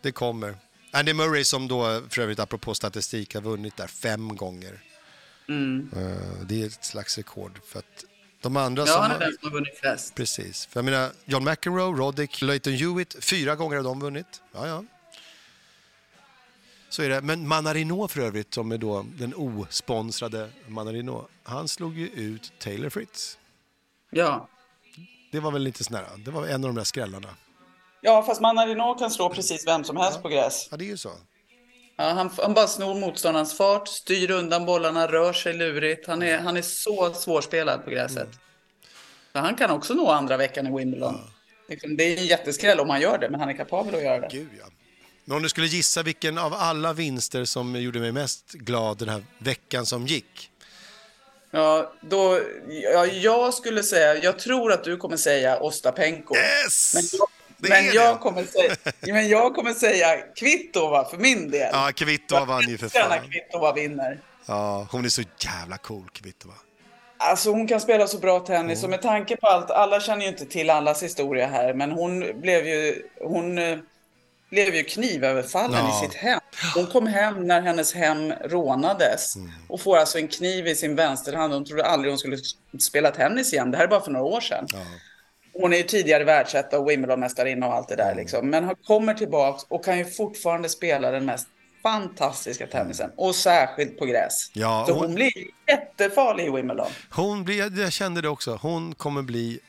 det 0.00 0.12
kommer. 0.12 0.56
Andy 0.90 1.12
Murray 1.12 1.44
som 1.44 1.68
då, 1.68 2.02
för 2.10 2.22
övrigt 2.22 2.38
apropå 2.38 2.74
statistik, 2.74 3.34
har 3.34 3.42
vunnit 3.42 3.76
där 3.76 3.86
fem 3.86 4.36
gånger. 4.36 4.80
Mm. 5.48 5.90
Uh, 5.96 6.46
det 6.46 6.62
är 6.62 6.66
ett 6.66 6.84
slags 6.84 7.16
rekord. 7.16 7.60
För 7.66 7.78
att 7.78 8.04
de 8.40 8.56
andra 8.56 8.82
ja, 8.82 8.92
som 8.92 9.02
han 9.02 9.10
är 9.10 9.18
den 9.18 9.32
som 9.32 9.48
har 9.48 9.50
vunnit 9.50 9.78
flest. 9.78 10.14
Precis. 10.14 10.66
För 10.66 10.78
jag 10.80 10.84
menar, 10.84 11.10
John 11.24 11.44
McEnroe, 11.44 11.96
Roddick, 11.96 12.42
Leighton 12.42 12.72
Hewitt, 12.72 13.24
fyra 13.24 13.56
gånger 13.56 13.76
har 13.76 13.84
de 13.84 14.00
vunnit. 14.00 14.42
Ja, 14.52 14.66
ja. 14.66 14.84
Så 16.88 17.02
är 17.02 17.08
det. 17.08 17.20
Men 17.20 17.48
Manarino 17.48 18.08
för 18.08 18.20
övrigt, 18.20 18.54
som 18.54 18.72
är 18.72 18.78
då 18.78 19.06
den 19.18 19.34
osponsrade 19.34 20.50
Manarino, 20.66 21.28
han 21.42 21.68
slog 21.68 21.98
ju 21.98 22.08
ut 22.08 22.52
Taylor 22.58 22.90
Fritz. 22.90 23.38
Ja. 24.10 24.48
Det 25.32 25.40
var 25.40 25.50
väl 25.50 25.62
lite 25.62 25.84
sån 25.84 25.94
där, 25.96 26.06
det 26.16 26.30
var 26.30 26.46
en 26.46 26.64
av 26.64 26.68
de 26.68 26.74
där 26.74 26.84
skrällarna. 26.84 27.28
Ja, 28.00 28.22
fast 28.22 28.40
Manarino 28.40 28.94
kan 28.94 29.10
slå 29.10 29.28
precis 29.28 29.66
vem 29.66 29.84
som 29.84 29.96
helst 29.96 30.22
på 30.22 30.28
gräs. 30.28 30.68
Ja, 30.70 30.76
det 30.76 30.84
är 30.84 30.86
ju 30.86 30.96
så. 30.96 31.12
Ja, 31.96 32.04
han, 32.04 32.30
han 32.38 32.54
bara 32.54 32.66
snor 32.66 32.94
motståndarens 32.94 33.56
fart, 33.56 33.88
styr 33.88 34.30
undan 34.30 34.66
bollarna, 34.66 35.06
rör 35.06 35.32
sig 35.32 35.52
lurigt. 35.52 36.06
Han 36.06 36.22
är, 36.22 36.38
han 36.38 36.56
är 36.56 36.62
så 36.62 37.12
svårspelad 37.14 37.84
på 37.84 37.90
gräset. 37.90 38.16
Mm. 38.16 38.38
Så 39.32 39.38
han 39.38 39.54
kan 39.54 39.70
också 39.70 39.94
nå 39.94 40.10
andra 40.10 40.36
veckan 40.36 40.66
i 40.66 40.78
Wimbledon. 40.78 41.20
Liksom, 41.68 41.96
Det 41.96 42.04
är 42.04 42.18
en 42.18 42.26
jätteskräll 42.26 42.80
om 42.80 42.90
han 42.90 43.00
gör 43.00 43.18
det, 43.18 43.30
men 43.30 43.40
han 43.40 43.48
är 43.48 43.56
kapabel 43.56 43.94
att 43.94 44.02
göra 44.02 44.20
det. 44.20 44.28
Gud, 44.32 44.48
ja. 44.58 44.66
Men 45.24 45.36
om 45.36 45.42
du 45.42 45.48
skulle 45.48 45.66
gissa 45.66 46.02
vilken 46.02 46.38
av 46.38 46.54
alla 46.54 46.92
vinster 46.92 47.44
som 47.44 47.80
gjorde 47.80 48.00
mig 48.00 48.12
mest 48.12 48.52
glad 48.52 48.98
den 48.98 49.08
här 49.08 49.22
veckan 49.38 49.86
som 49.86 50.06
gick? 50.06 50.50
Ja, 51.50 51.92
då, 52.00 52.40
ja, 52.68 53.06
jag 53.06 53.54
skulle 53.54 53.82
säga, 53.82 54.16
jag 54.16 54.38
tror 54.38 54.72
att 54.72 54.84
du 54.84 54.96
kommer 54.96 55.16
säga 55.16 55.60
Ostapenko. 55.60 56.34
Yes! 56.36 56.94
Men 56.94 57.02
jag, 57.12 57.28
men 57.56 57.84
jag, 57.94 58.14
det. 58.14 58.18
kommer 58.18 58.44
säga, 58.44 58.76
men 59.00 59.28
jag 59.28 59.54
kommer 59.54 59.72
säga 59.72 60.16
Kvitova 60.36 61.04
för 61.04 61.16
min 61.16 61.50
del. 61.50 61.70
Ja, 61.72 61.90
Kvitova 61.94 62.44
vann 62.44 62.68
ju 62.68 62.78
för 62.78 62.88
fan. 62.88 63.18
Kvitova 63.30 63.72
vinner. 63.72 64.20
Ja, 64.46 64.86
hon 64.90 65.04
är 65.04 65.08
så 65.08 65.22
jävla 65.38 65.78
cool, 65.78 66.08
Kvitova. 66.12 66.54
Alltså 67.18 67.50
hon 67.50 67.68
kan 67.68 67.80
spela 67.80 68.06
så 68.06 68.18
bra 68.18 68.40
tennis 68.40 68.84
och 68.84 68.90
med 68.90 69.02
tanke 69.02 69.36
på 69.36 69.46
allt, 69.46 69.70
alla 69.70 70.00
känner 70.00 70.22
ju 70.22 70.28
inte 70.28 70.46
till 70.46 70.70
allas 70.70 71.02
historia 71.02 71.46
här, 71.46 71.74
men 71.74 71.90
hon 71.92 72.40
blev 72.40 72.66
ju, 72.66 73.02
hon 73.20 73.58
eh, 73.58 73.78
blev 74.50 74.74
ju 74.74 74.82
knivöverfallen 74.84 75.84
Ja. 75.86 76.02
i 76.04 76.06
sitt 76.08 76.16
hem. 76.16 76.40
Hon 76.74 76.86
kom 76.86 77.06
hem 77.06 77.46
när 77.46 77.60
hennes 77.62 77.94
hem 77.94 78.32
rånades 78.32 79.36
Mm. 79.36 79.50
och 79.68 79.80
får 79.80 79.96
alltså 79.96 80.18
en 80.18 80.28
kniv 80.28 80.66
i 80.66 80.74
sin 80.76 80.94
vänsterhand. 80.96 81.52
Hon 81.52 81.64
trodde 81.64 81.84
aldrig 81.84 82.12
hon 82.12 82.18
skulle 82.18 82.36
spela 82.80 83.10
tennis 83.10 83.52
igen. 83.52 83.70
Det 83.70 83.76
här 83.76 83.84
är 83.84 83.88
bara 83.88 84.00
för 84.00 84.10
några 84.10 84.26
år 84.26 84.40
sedan. 84.40 84.66
Ja. 84.72 84.78
Hon 85.60 85.72
är 85.72 85.76
ju 85.76 85.82
tidigare 85.82 86.24
världsetta 86.24 86.78
och 86.78 86.90
Wimbledon-mästarinna 86.90 87.66
och 87.66 87.74
allt 87.74 87.88
det 87.88 87.96
där 87.96 88.04
Mm. 88.12 88.16
liksom. 88.18 88.50
Men 88.50 88.64
hon 88.64 88.74
kommer 88.86 89.14
tillbaks 89.14 89.64
och 89.68 89.84
kan 89.84 89.98
ju 89.98 90.04
fortfarande 90.04 90.68
spela 90.68 91.10
den 91.10 91.24
mest 91.24 91.48
fantastiska 91.82 92.66
tennisen. 92.66 93.10
Och 93.16 93.34
särskilt 93.34 93.98
på 93.98 94.06
gräs. 94.06 94.50
Ja, 94.52 94.84
Så 94.88 94.92
hon- 94.94 95.04
hon 95.06 95.14
blir 95.14 95.32
jättefarlig 95.68 96.46
i 96.46 96.50
Wimbledon. 96.50 96.86
Hon 97.10 97.44
blir, 97.44 97.80
jag 97.80 97.92
kände 97.92 98.20
det 98.20 98.28
också, 98.28 98.58
hon 98.62 98.94
kommer 98.94 99.22
bli 99.22 99.60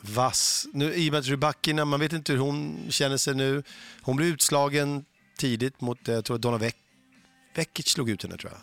vass. 0.00 0.66
Nu, 0.72 0.94
I 0.94 1.08
och 1.08 1.12
med 1.12 1.18
att 1.20 1.26
Rybakina, 1.26 1.84
man 1.84 2.00
vet 2.00 2.12
inte 2.12 2.32
hur 2.32 2.38
hon 2.38 2.86
känner 2.90 3.16
sig 3.16 3.34
nu. 3.34 3.62
Hon 4.02 4.16
blev 4.16 4.28
utslagen 4.28 5.04
tidigt 5.38 5.80
mot, 5.80 5.98
jag 6.08 6.24
tror 6.24 6.38
Donna 6.38 6.58
Vek, 6.58 6.76
Vekic 7.54 7.88
slog 7.88 8.10
ut 8.10 8.22
henne 8.22 8.36
tror 8.36 8.52
jag. 8.52 8.60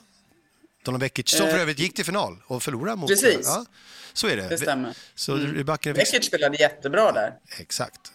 Donna 0.92 1.00
Vekic, 1.00 1.30
som 1.30 1.48
för 1.48 1.56
Eh, 1.56 1.62
övrigt 1.62 1.80
gick 1.80 1.96
till 1.96 2.06
final 2.06 2.38
och 2.46 2.64
förlorade 2.64 2.96
mot... 2.96 3.10
Precis. 3.10 3.40
Ja, 3.44 3.66
så 4.14 4.28
är 4.28 4.38
det. 4.38 4.48
Det 4.50 4.58
stämmer. 4.58 4.98
Så 5.16 5.38
fick 5.38 5.66
Beckett 5.96 6.26
spelade 6.26 6.58
jättebra 6.58 7.12
där. 7.12 7.34
Exakt. 7.60 8.14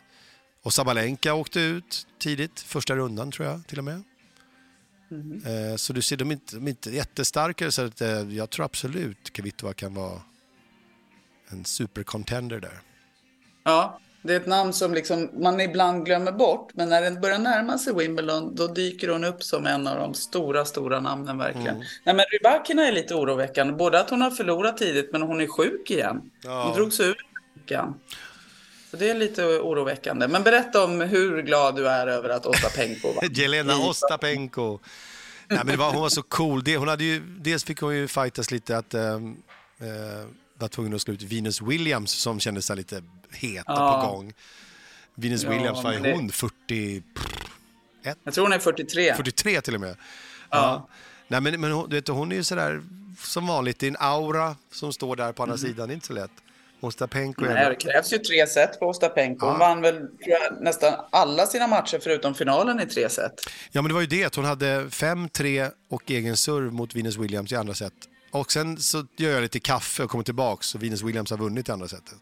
Och 0.63 0.73
Sabalenka 0.73 1.35
åkte 1.35 1.61
ut 1.61 2.07
tidigt, 2.19 2.61
första 2.61 2.97
rundan 2.97 3.31
tror 3.33 3.49
jag 3.49 3.67
till 3.67 3.79
och 3.79 3.85
med. 3.85 4.03
Eh, 5.45 5.77
Så 5.77 5.93
du 5.93 6.03
ser, 6.03 6.17
de 6.17 6.29
är 6.31 6.33
inte, 6.33 6.57
de 6.57 6.67
är 6.67 6.71
inte 6.71 6.91
jättestarka, 6.91 7.71
så 7.71 7.83
att, 7.83 8.01
eh, 8.01 8.09
jag 8.09 8.51
tror 8.51 8.65
absolut 8.65 9.33
Kvitova 9.33 9.75
kan 9.75 9.95
vara 9.95 10.23
en 11.49 11.65
supercontender 11.65 12.61
där. 12.61 12.81
Ja, 13.65 14.01
det 14.25 14.33
är 14.33 14.41
ett 14.41 14.47
namn 14.47 14.73
som 14.73 14.95
liksom 14.95 15.31
man 15.33 15.61
ibland 15.61 16.05
glömmer 16.05 16.33
bort. 16.33 16.71
Men 16.75 16.89
när 16.89 17.03
den 17.03 17.21
börjar 17.21 17.39
närma 17.39 17.79
sig 17.79 17.95
Wimbledon, 17.95 18.55
då 18.55 18.67
dyker 18.67 19.09
hon 19.09 19.25
upp 19.25 19.43
som 19.43 19.67
en 19.67 19.87
av 19.87 19.99
de 19.99 20.15
stora, 20.15 20.65
stora 20.65 21.01
namnen 21.01 21.39
verkligen. 21.39 21.75
Mm. 21.75 21.87
Nej, 22.05 22.15
men 22.15 22.25
Rybakina 22.33 22.89
är 22.89 22.93
lite 22.93 23.15
oroväckande. 23.15 23.73
Både 23.73 24.01
att 24.01 24.11
hon 24.11 24.23
har 24.23 24.31
förlorat 24.31 24.77
tidigt, 24.77 25.13
men 25.13 25.23
hon 25.23 25.41
är 25.41 25.47
sjuk 25.47 25.91
igen. 25.91 26.31
Ja. 26.43 26.65
Hon 26.65 26.75
drog 26.77 26.93
sig 26.93 27.07
ur 27.07 27.17
veckan. 27.55 27.95
Så 28.91 28.97
det 28.97 29.11
är 29.11 29.15
lite 29.15 29.45
oroväckande. 29.45 30.29
Men 30.29 30.43
berätta 30.43 30.85
om 30.85 31.01
hur 31.01 31.43
glad 31.43 31.77
du 31.77 31.89
är 31.89 32.07
över 32.07 32.29
att 32.29 32.47
Ostapenko 32.47 33.13
vann. 33.13 33.33
Jelena 33.33 33.77
Ostapenko. 33.77 34.79
Nej, 35.49 35.59
men 35.59 35.67
det 35.67 35.77
var, 35.77 35.93
hon 35.93 36.03
var 36.03 36.09
så 36.09 36.23
cool. 36.23 36.65
Det, 36.65 36.77
hon 36.77 36.89
hade 36.89 37.05
ju, 37.05 37.21
dels 37.21 37.65
fick 37.65 37.81
hon 37.81 37.97
ju 37.97 38.09
fightas 38.09 38.51
lite 38.51 38.77
att 38.77 38.95
eh, 38.95 39.19
var 40.59 40.69
tvungen 40.69 40.95
att 40.95 41.03
slå 41.03 41.15
ut 41.15 41.23
Venus 41.23 41.63
Williams 41.63 42.11
som 42.11 42.41
kändes 42.41 42.67
så 42.67 42.73
här 42.73 42.77
lite 42.77 43.03
heta 43.35 43.65
Ja. 43.73 44.03
på 44.03 44.11
gång. 44.13 44.33
Venus 45.15 45.43
Ja, 45.43 45.51
Williams 45.51 45.85
var 45.85 45.93
men 45.93 46.05
ju 46.05 46.11
det- 46.11 46.17
hon 46.17 46.31
40, 46.31 47.03
Jag 48.25 48.35
tror 48.35 48.45
hon 48.45 48.53
är 48.53 48.59
43. 48.59 49.15
43 49.15 49.61
till 49.61 49.75
och 49.75 49.81
med. 49.81 49.97
Ja. 50.51 50.89
Nej, 51.29 51.41
men, 51.41 51.61
men 51.61 51.73
hon, 51.73 51.89
du 51.89 51.97
vet, 51.97 52.09
hon 52.09 52.33
är 52.33 52.37
ju 52.37 52.45
sådär 52.45 52.83
som 53.23 53.47
vanligt, 53.47 53.79
det 53.79 53.87
är 53.87 53.91
en 53.91 53.97
aura 54.01 54.57
som 54.73 54.93
står 54.93 55.17
där 55.17 55.33
på 55.33 55.43
andra 55.43 55.57
sidan, 55.57 55.89
det 55.89 55.93
är 55.93 55.95
inte 55.95 56.07
så 56.07 56.13
lätt. 56.13 56.31
Ostapenko 56.81 57.43
är 57.45 57.47
Mm. 57.47 57.55
Nej, 57.63 57.69
det 57.71 57.77
krävs 57.93 58.13
ju 58.13 58.19
tre 58.19 58.47
set 58.47 58.81
på 58.81 58.87
Ostapenko. 58.89 59.47
Hon 59.47 59.53
Ja. 59.55 59.59
vann 59.59 59.81
väl 59.81 60.09
jag, 60.19 60.41
nästan 60.63 60.95
alla 61.11 61.47
sina 61.47 61.67
matcher 61.67 62.01
förutom 62.03 62.35
finalen 62.35 62.81
i 62.81 62.87
tre 62.87 63.09
set. 63.09 63.35
Ja, 63.73 63.83
men 63.83 63.89
det 63.89 63.95
var 63.95 64.01
ju 64.01 64.07
det 64.07 64.25
att 64.25 64.35
hon 64.35 64.45
hade 64.45 64.91
5-3 64.91 65.71
och 65.89 66.11
egen 66.11 66.37
serve 66.37 66.71
mot 66.71 66.95
Venus 66.95 67.17
Williams 67.17 67.53
i 67.53 67.57
andra 67.57 67.75
set. 67.75 67.93
Och 68.31 68.53
sen 68.53 68.77
så 68.79 69.07
gör 69.17 69.31
jag 69.33 69.43
lite 69.43 69.61
kaffe 69.61 70.03
och 70.03 70.11
kommer 70.11 70.25
tillbaks 70.25 70.75
och 70.75 70.83
Venus 70.83 71.03
Williams 71.03 71.31
har 71.31 71.39
vunnit 71.39 71.69
i 71.69 71.73
andra 71.73 71.89
setet. 71.89 72.21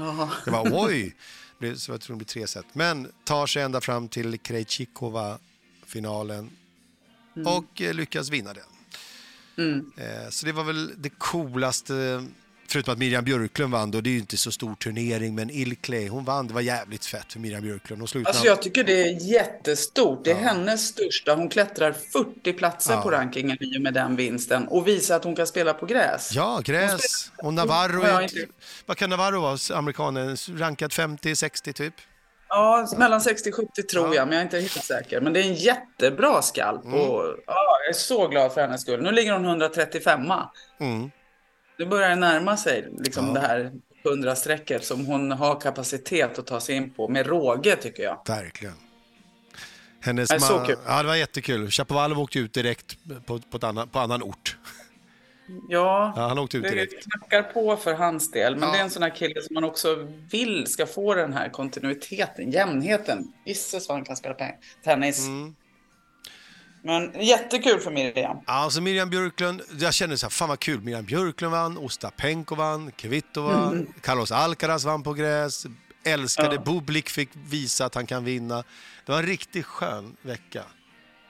Ja. 0.00 0.30
Det 0.44 0.50
var 0.50 0.68
oj! 0.72 1.16
Så 1.76 1.92
jag 1.92 2.00
tror 2.00 2.14
det 2.14 2.18
blir 2.18 2.26
tre 2.26 2.46
set. 2.46 2.66
Men 2.72 3.12
tar 3.24 3.46
sig 3.46 3.62
ända 3.62 3.80
fram 3.80 4.08
till 4.08 4.38
Krejcikova-finalen 4.38 6.50
och 7.46 7.80
eh, 7.82 7.94
lyckas 7.94 8.30
vinna 8.30 8.52
den. 8.54 8.64
Mm. 9.58 9.92
Eh, 9.96 10.28
Så 10.30 10.46
det 10.46 10.52
var 10.52 10.64
väl 10.64 10.92
det 10.96 11.10
coolaste, 11.10 12.26
förutom 12.72 12.92
att 12.92 12.98
Miriam 12.98 13.24
Björklund 13.24 13.72
vann 13.72 13.90
då, 13.90 14.00
det 14.00 14.10
är 14.10 14.12
ju 14.12 14.18
inte 14.18 14.36
så 14.36 14.52
stor 14.52 14.74
turnering, 14.74 15.34
men 15.34 15.50
Ilkley, 15.50 16.08
hon 16.08 16.24
vann, 16.24 16.46
det 16.46 16.54
var 16.54 16.60
jävligt 16.60 17.06
fett 17.06 17.32
för 17.32 17.40
Miriam 17.40 17.62
Björklund. 17.62 18.02
Hon 18.12 18.26
Alltså 18.26 18.46
jag 18.46 18.62
tycker 18.62 18.84
det 18.84 19.02
är 19.02 19.32
jättestort. 19.32 20.24
Det 20.24 20.30
är 20.30 20.34
hennes 20.34 20.86
största. 20.88 21.34
Hon 21.34 21.48
klättrar 21.48 21.92
40 21.92 22.52
platser 22.52 22.92
Ja. 22.94 23.02
på 23.02 23.10
rankingen 23.10 23.56
i 23.62 23.78
och 23.78 23.82
med 23.82 23.94
den 23.94 24.16
vinsten 24.16 24.68
och 24.68 24.88
visar 24.88 25.16
att 25.16 25.24
hon 25.24 25.36
kan 25.36 25.46
spela 25.46 25.74
på 25.74 25.86
gräs. 25.86 26.32
Ja, 26.34 26.60
gräs. 26.64 27.32
Och 27.42 27.54
Navarro, 27.54 28.06
Ja, 28.06 28.22
inte- 28.22 28.46
vad 28.86 28.96
kan 28.96 29.10
Navarro 29.10 29.40
vara, 29.40 29.58
amerikanen? 29.78 30.36
Rankad 30.50 30.90
50-60 30.92 31.72
typ? 31.72 31.94
Ja, 32.48 32.88
mellan 32.98 33.20
60-70 33.20 33.82
tror 33.90 34.14
jag, 34.14 34.28
men 34.28 34.32
jag 34.32 34.40
är 34.40 34.44
inte 34.44 34.60
helt 34.60 34.84
säker. 34.84 35.20
Men 35.20 35.32
det 35.32 35.40
är 35.40 35.44
en 35.44 35.54
jättebra 35.54 36.42
skalp 36.42 36.84
Mm. 36.84 37.00
och 37.00 37.24
ja, 37.46 37.78
jag 37.84 37.88
är 37.88 37.98
så 37.98 38.28
glad 38.28 38.52
för 38.52 38.60
hennes 38.60 38.80
skull. 38.82 39.02
Nu 39.02 39.12
ligger 39.12 39.32
hon 39.32 39.44
135 39.44 40.20
Mm. 40.80 41.10
Nu 41.80 41.86
börjar 41.86 42.08
det 42.08 42.16
närma 42.16 42.56
sig 42.56 42.88
liksom 42.98 43.26
Ja. 43.26 43.32
det 43.32 43.40
här 43.40 43.72
100-strecket 44.04 44.84
som 44.84 45.06
hon 45.06 45.30
har 45.32 45.60
kapacitet 45.60 46.38
att 46.38 46.46
ta 46.46 46.60
sig 46.60 46.74
in 46.76 46.90
på 46.90 47.08
med 47.08 47.26
råge 47.26 47.76
tycker 47.76 48.02
jag. 48.02 48.22
Verkligen. 48.26 48.74
Hennes 50.00 50.28
Det 50.28 50.34
är 50.34 50.38
så 50.38 50.58
kul. 50.58 50.76
Ja, 50.86 51.02
det 51.02 51.08
var 51.08 51.14
jättekul. 51.16 51.70
Chapovalov 51.70 52.18
åkte 52.20 52.38
ut 52.38 52.52
direkt 52.54 52.98
på, 53.26 53.38
på, 53.38 53.66
annan, 53.66 53.88
på 53.88 53.98
annan 53.98 54.22
ort. 54.22 54.56
Ja, 55.68 56.12
Ja, 56.16 56.28
han 56.28 56.38
åkte 56.38 56.56
ut 56.56 56.62
det 56.62 56.70
direkt. 56.70 57.04
knackar 57.04 57.42
på 57.42 57.76
för 57.76 57.94
hans 57.94 58.30
del. 58.30 58.56
Men 58.56 58.68
Ja. 58.68 58.72
det 58.74 58.78
är 58.78 58.82
en 58.82 58.90
sån 58.90 59.02
här 59.02 59.10
kille 59.16 59.42
som 59.42 59.54
man 59.54 59.64
också 59.64 60.08
vill 60.30 60.66
ska 60.66 60.86
få 60.86 61.14
den 61.14 61.32
här 61.32 61.48
kontinuiteten, 61.48 62.50
jämnheten. 62.50 63.32
Gisses 63.46 63.88
vad 63.88 63.96
han 63.96 64.04
kan 64.04 64.16
spela 64.16 64.34
pe- 64.34 64.54
tennis. 64.84 65.26
Mm. 65.26 65.54
Men 66.82 67.12
jättekul 67.22 67.80
för 67.80 67.90
Miriam. 67.90 68.36
Alltså 68.46 68.80
Miriam 68.80 69.10
Björklund, 69.10 69.62
jag 69.80 69.94
kände 69.94 70.18
så 70.18 70.26
här, 70.26 70.30
fan 70.30 70.48
vad 70.48 70.58
kul. 70.60 70.80
Miriam 70.80 71.04
Björklund 71.04 71.52
vann, 71.52 71.78
Ostapenko 71.78 72.54
vann, 72.54 72.90
Kvitova, 72.92 73.74
Carlos 74.00 74.32
Alcaraz 74.32 74.84
vann 74.84 75.02
på 75.02 75.12
gräs. 75.12 75.66
Älskade 76.04 76.48
Mm. 76.48 76.62
Ja. 76.66 76.72
Bublik 76.72 77.08
fick 77.08 77.28
visa 77.34 77.84
att 77.84 77.94
han 77.94 78.06
kan 78.06 78.24
vinna. 78.24 78.64
Det 79.06 79.12
var 79.12 79.18
en 79.18 79.26
riktigt 79.26 79.66
skön 79.66 80.16
vecka. 80.22 80.62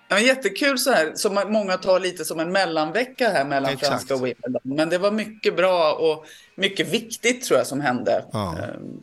Ja, 0.09 0.19
jättekul 0.19 0.79
så 0.79 0.91
här, 0.91 1.13
som 1.15 1.35
många 1.49 1.77
tar 1.77 2.01
lite 2.01 2.25
som 2.25 2.41
en 2.41 2.53
mellanvecka 2.53 3.29
här 3.29 3.45
mellan 3.45 3.73
Exakt. 3.73 3.89
franska 3.89 4.15
och 4.15 4.27
Wimbledon. 4.27 4.61
Men 4.63 4.89
det 4.89 4.99
var 4.99 5.11
mycket 5.11 5.57
bra 5.57 5.93
och 5.95 6.27
mycket 6.55 6.89
viktigt 6.89 7.45
tror 7.45 7.59
jag 7.59 7.67
som 7.67 7.81
hände. 7.81 8.25
Ja. 8.33 8.59
Ehm, 8.59 9.03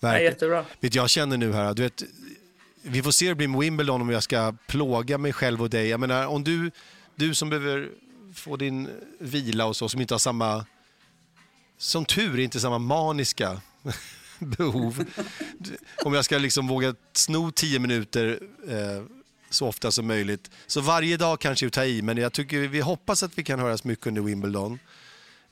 Ja, 0.00 0.08
Verkligen. 0.08 0.32
jättebra. 0.32 0.64
Vet, 0.80 0.94
jag 0.94 1.10
känner 1.10 1.36
nu 1.36 1.52
här, 1.52 1.74
du 1.74 1.82
vet, 1.82 2.02
vi 2.82 3.02
får 3.02 3.10
se 3.10 3.24
hur 3.24 3.30
det 3.30 3.36
blir 3.36 3.48
med 3.48 3.60
Wimbledon 3.60 4.00
om 4.00 4.10
jag 4.10 4.22
ska 4.22 4.54
plåga 4.66 5.18
mig 5.18 5.32
själv 5.32 5.62
och 5.62 5.70
dig. 5.70 5.88
Jag 5.88 6.00
menar, 6.00 6.26
om 6.26 6.44
du, 6.44 6.70
du 7.16 7.34
som 7.34 7.50
behöver 7.50 7.90
få 8.34 8.56
din 8.56 8.88
vila 9.18 9.66
och 9.66 9.76
så, 9.76 9.88
som 9.88 10.00
inte 10.00 10.14
har 10.14 10.18
samma, 10.18 10.66
som 11.78 12.04
tur 12.04 12.38
inte 12.38 12.60
samma 12.60 12.78
maniska 12.78 13.60
behov. 14.38 15.04
Om 16.04 16.14
jag 16.14 16.24
ska 16.24 16.38
liksom 16.38 16.68
våga 16.68 16.94
sno 17.12 17.50
tio 17.50 17.78
minuter 17.78 18.40
eh, 18.68 19.04
så 19.50 19.66
ofta 19.68 19.90
som 19.90 20.06
möjligt. 20.06 20.50
Så 20.66 20.80
varje 20.80 21.16
dag 21.16 21.40
kanske 21.40 21.64
jag 21.66 21.72
tar 21.72 21.84
i, 21.84 22.02
men 22.02 22.16
jag 22.16 22.32
tycker 22.32 22.58
vi 22.58 22.80
hoppas 22.80 23.22
att 23.22 23.38
vi 23.38 23.44
kan 23.44 23.58
höras 23.58 23.84
mycket 23.84 24.06
under 24.06 24.22
Wimbledon. 24.22 24.78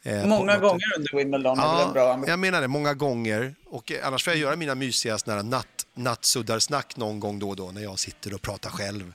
Eh, 0.02 0.26
Många 0.26 0.58
gånger 0.58 0.96
under 0.96 1.16
Wimbledon 1.16 1.58
är 1.58 1.76
väl 1.76 1.86
en 1.86 1.92
bra 1.92 2.02
Ja, 2.02 2.12
ambition. 2.14 2.30
jag 2.30 2.38
menar 2.38 2.60
det. 2.60 2.68
Många 2.68 2.94
gånger. 2.94 3.54
Och 3.66 3.92
eh, 3.92 4.06
annars 4.06 4.24
får 4.24 4.32
jag 4.32 4.40
göra 4.40 4.56
mina 4.56 4.74
mysiga 4.74 5.18
såna 5.18 5.36
här 5.36 5.42
natt, 5.42 5.79
nattsuddarsnack 6.00 6.96
någon 6.96 7.20
gång 7.20 7.38
då 7.38 7.48
och 7.48 7.56
då 7.56 7.70
när 7.70 7.82
jag 7.82 7.98
sitter 7.98 8.34
och 8.34 8.42
pratar 8.42 8.70
själv. 8.70 9.12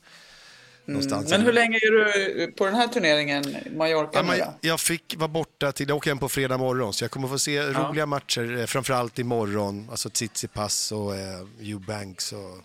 Någonstans. 0.86 1.30
Men 1.30 1.42
hur 1.42 1.54
länge 1.54 1.78
är 1.78 1.92
du 1.92 2.52
på 2.52 2.66
den 2.66 2.76
här 2.76 2.88
turneringen, 2.88 3.56
Mallorca? 3.76 4.36
Ja, 4.38 4.54
jag 4.62 4.80
fick 4.80 5.16
vara 5.18 5.28
borta 5.28 5.72
till, 5.72 5.88
jag 5.90 5.98
åker 5.98 6.12
hem 6.12 6.20
på 6.20 6.30
fredag 6.30 6.58
morgon, 6.58 6.94
så 6.94 7.04
jag 7.04 7.12
kommer 7.12 7.28
få 7.28 7.40
se 7.40 7.62
roliga 7.62 8.06
matcher, 8.06 8.58
eh, 8.58 8.66
framförallt 8.66 9.20
imorgon. 9.20 9.88
Alltså 9.92 10.10
Tsitsipas 10.10 10.92
och 10.92 11.16
eh, 11.16 11.40
Eubanks 11.60 12.34
och 12.34 12.58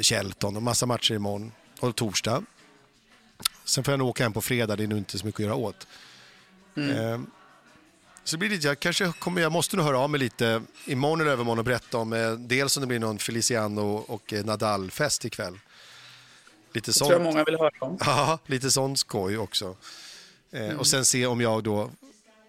Shelton 0.00 0.56
och 0.56 0.62
massa 0.62 0.86
matcher 0.86 1.14
imorgon. 1.14 1.52
Och 1.80 1.96
torsdag. 1.96 2.42
Sen 3.64 3.84
får 3.84 3.92
jag 3.92 3.98
nog 3.98 4.08
åka 4.08 4.22
hem 4.22 4.32
på 4.32 4.42
fredag, 4.42 4.76
det 4.76 4.82
är 4.82 4.86
nog 4.88 4.98
inte 4.98 5.18
så 5.18 5.26
mycket 5.26 5.40
att 5.40 5.46
göra 5.46 5.54
åt. 5.54 5.86
Eh, 6.76 7.20
så 8.24 8.36
det 8.36 8.38
blir 8.38 8.48
lite, 8.48 8.66
jag 8.66 8.80
kanske 8.80 9.12
kommer, 9.18 9.42
jag 9.42 9.52
måste 9.52 9.76
nog 9.76 9.86
höra 9.86 9.98
av 9.98 10.10
mig 10.10 10.20
lite 10.20 10.62
imorgon 10.86 11.20
eller 11.20 11.30
övermorgon 11.30 11.58
och 11.58 11.64
berätta 11.64 11.98
om 11.98 12.12
eh, 12.12 12.32
dels 12.32 12.76
om 12.76 12.80
det 12.80 12.86
blir 12.86 12.98
någon 12.98 13.18
Feliciano 13.18 13.80
och 14.08 14.32
eh, 14.32 14.44
Nadal-fest 14.44 15.24
ikväll. 15.24 15.58
Lite 16.72 16.90
Det 16.90 16.94
sånt. 16.94 17.08
tror 17.10 17.20
jag 17.22 17.32
många 17.32 17.44
vill 17.44 17.56
höra 17.58 17.70
om. 17.78 17.98
Ja, 18.00 18.38
lite 18.46 18.70
sån 18.70 18.96
skoj 18.96 19.38
också. 19.38 19.76
Eh, 20.52 20.76
Och 20.78 20.86
sen 20.86 21.04
se 21.04 21.26
om 21.26 21.40
jag 21.40 21.62
då 21.62 21.90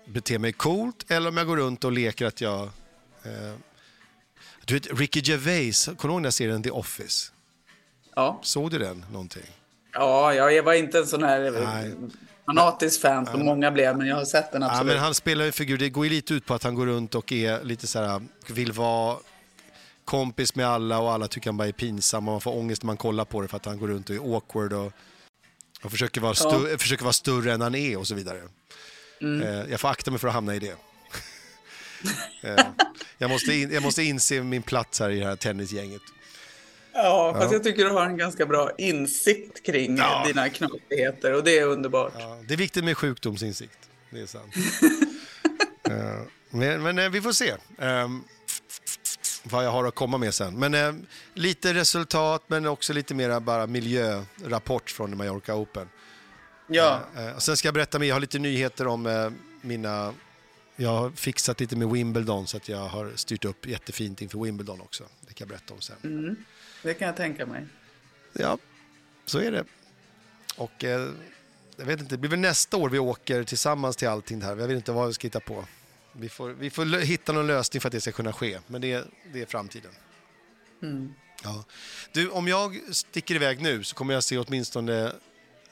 beter 0.05 0.39
mig 0.39 0.53
coolt 0.53 1.11
eller 1.11 1.29
om 1.29 1.37
jag 1.37 1.47
går 1.47 1.57
runt 1.57 1.83
och 1.83 1.91
leker 1.91 2.25
att 2.25 2.41
jag... 2.41 2.61
Eh, 3.23 3.53
du 4.65 4.73
vet, 4.73 4.99
Ricky 4.99 5.21
Gervais, 5.23 5.85
kommer 5.85 5.97
du 6.01 6.07
ihåg 6.07 6.17
den 6.17 6.23
där 6.23 6.31
serien 6.31 6.63
The 6.63 6.71
Office? 6.71 7.31
Ja. 8.15 8.39
Såg 8.43 8.71
du 8.71 8.77
den 8.79 9.05
någonting? 9.11 9.43
ja, 9.93 10.33
jag 10.33 10.63
var 10.63 10.73
inte 10.73 10.99
en 10.99 11.07
sån 11.07 11.23
här 11.23 11.51
Nej. 11.51 11.93
Fanatisk 12.45 13.01
fan 13.01 13.25
som 13.25 13.45
många 13.45 13.71
blev, 13.71 13.97
men 13.97 14.07
jag 14.07 14.15
har 14.15 14.25
sett 14.25 14.51
den 14.51 14.61
Ja, 14.61 14.69
absolut. 14.69 14.93
men 14.93 15.03
han 15.03 15.13
spelar 15.13 15.45
en 15.45 15.53
figur, 15.53 15.77
det 15.77 15.89
går 15.89 16.05
ju 16.05 16.09
lite 16.09 16.33
ut 16.33 16.45
på 16.45 16.53
att 16.53 16.63
han 16.63 16.75
går 16.75 16.85
runt 16.85 17.15
och 17.15 17.31
är 17.31 17.63
lite 17.63 17.87
så 17.87 17.99
här, 17.99 18.21
vill 18.47 18.71
vara 18.71 19.17
kompis 20.05 20.55
med 20.55 20.67
alla 20.67 20.99
och 20.99 21.11
alla 21.11 21.27
tycker 21.27 21.47
han 21.47 21.57
bara 21.57 21.67
är 21.67 21.71
pinsam 21.71 22.27
och 22.27 22.31
man 22.33 22.41
får 22.41 22.57
ångest 22.57 22.83
när 22.83 22.87
man 22.87 22.97
kollar 22.97 23.25
på 23.25 23.41
det 23.41 23.47
för 23.47 23.57
att 23.57 23.65
han 23.65 23.79
går 23.79 23.87
runt 23.87 24.09
och 24.09 24.15
är 24.15 24.35
awkward 24.35 24.73
och, 24.73 24.91
och 25.83 25.91
försöker, 25.91 26.21
vara 26.21 26.33
stu- 26.33 26.77
försöker 26.77 27.03
vara 27.03 27.13
större 27.13 27.53
än 27.53 27.61
han 27.61 27.75
är 27.75 27.97
och 27.97 28.07
så 28.07 28.15
vidare. 28.15 28.41
Eh, 29.21 29.71
jag 29.71 29.79
får 29.79 29.89
akta 29.89 30.11
mig 30.11 30.19
för 30.19 30.27
att 30.27 30.33
hamna 30.33 30.55
i 30.55 30.59
det. 30.59 30.75
eh, 32.49 32.65
jag, 33.17 33.29
måste 33.29 33.53
in, 33.53 33.71
jag 33.71 33.83
måste 33.83 34.03
inse 34.03 34.43
min 34.43 34.61
plats 34.61 34.99
här 34.99 35.09
i 35.09 35.19
det 35.19 35.25
här 35.25 35.35
tennisgänget. 35.35 36.01
Ja, 36.93 37.33
fast 37.39 37.53
jag 37.53 37.63
tycker 37.63 37.83
du 37.85 37.89
har 37.89 38.05
en 38.05 38.17
ganska 38.17 38.45
bra 38.45 38.71
insikt 38.77 39.65
kring 39.65 39.97
Ja. 39.97 40.23
dina 40.27 40.49
knapigheter 40.49 41.33
och 41.33 41.43
det 41.43 41.57
är 41.59 41.65
underbart. 41.67 42.13
Ja, 42.19 42.37
det 42.47 42.53
är 42.53 42.57
viktigt 42.57 42.83
med 42.83 42.97
sjukdomsinsikt, 42.97 43.89
det 44.09 44.19
är 44.21 44.25
sant. 44.25 44.53
Eh, 45.89 46.21
men 46.49 46.83
men 46.83 46.99
eh, 46.99 47.09
vi 47.09 47.21
får 47.21 47.31
se 47.31 47.49
eh, 47.77 48.07
vad 49.43 49.65
jag 49.65 49.71
har 49.71 49.85
att 49.85 49.95
komma 49.95 50.17
med 50.17 50.33
sen. 50.33 50.59
Men 50.59 50.73
eh, 50.73 50.93
lite 51.33 51.73
resultat, 51.73 52.43
men 52.47 52.65
också 52.65 52.93
lite 52.93 53.13
mera 53.15 53.39
bara 53.39 53.67
miljörapport 53.67 54.89
från 54.91 55.17
Mallorca 55.17 55.55
Open. 55.55 55.89
Ja, 56.67 56.99
Eh, 57.17 57.37
sen 57.37 57.57
ska 57.57 57.67
jag 57.67 57.73
berätta 57.73 57.99
mer, 57.99 58.07
jag 58.07 58.15
har 58.15 58.19
lite 58.19 58.39
nyheter 58.39 58.87
om 58.87 59.33
mina... 59.61 60.13
Jag 60.75 60.89
har 60.89 61.09
fixat 61.09 61.59
lite 61.59 61.75
med 61.75 61.89
Wimbledon 61.89 62.47
så 62.47 62.57
att 62.57 62.69
jag 62.69 62.87
har 62.87 63.11
styrt 63.15 63.45
upp 63.45 63.65
jättefint 63.67 64.21
inför 64.21 64.39
Wimbledon 64.39 64.81
också. 64.81 65.03
Det 65.21 65.33
kan 65.33 65.45
jag 65.45 65.49
berätta 65.49 65.73
om 65.73 65.81
sen. 65.81 66.45
det 66.83 66.93
kan 66.93 67.07
jag 67.07 67.15
tänka 67.17 67.45
mig. 67.45 67.65
Ja, 68.33 68.57
så 69.25 69.39
är 69.39 69.51
det. 69.51 69.63
Och 70.57 70.83
eh, 70.83 71.09
jag 71.77 71.85
vet 71.85 71.99
inte, 71.99 72.13
det 72.13 72.17
blir 72.19 72.29
väl 72.29 72.39
nästa 72.39 72.77
år 72.77 72.89
vi 72.89 72.99
åker 72.99 73.43
tillsammans 73.43 73.95
till 73.95 74.07
allting 74.07 74.41
här. 74.41 74.49
Jag 74.57 74.67
vet 74.67 74.75
inte 74.75 74.91
vad 74.91 75.07
vi 75.07 75.13
ska 75.13 75.27
hitta 75.27 75.39
på. 75.39 75.65
Vi 76.11 76.29
får, 76.29 76.49
vi 76.49 76.69
får 76.69 76.85
hitta 77.01 77.31
någon 77.31 77.47
lösning 77.47 77.81
för 77.81 77.89
att 77.89 77.91
det 77.93 78.01
ska 78.01 78.11
kunna 78.11 78.33
ske, 78.33 78.59
men 78.67 78.81
det, 78.81 78.91
är- 78.91 79.05
det 79.33 79.41
är 79.41 79.45
framtiden. 79.45 79.91
Ja. 81.43 81.63
Du, 82.11 82.29
om 82.29 82.47
jag 82.47 82.79
sticker 82.91 83.35
iväg 83.35 83.61
nu 83.61 83.83
så 83.83 83.95
kommer 83.95 84.13
jag 84.13 84.23
se 84.23 84.37
åtminstone 84.37 85.05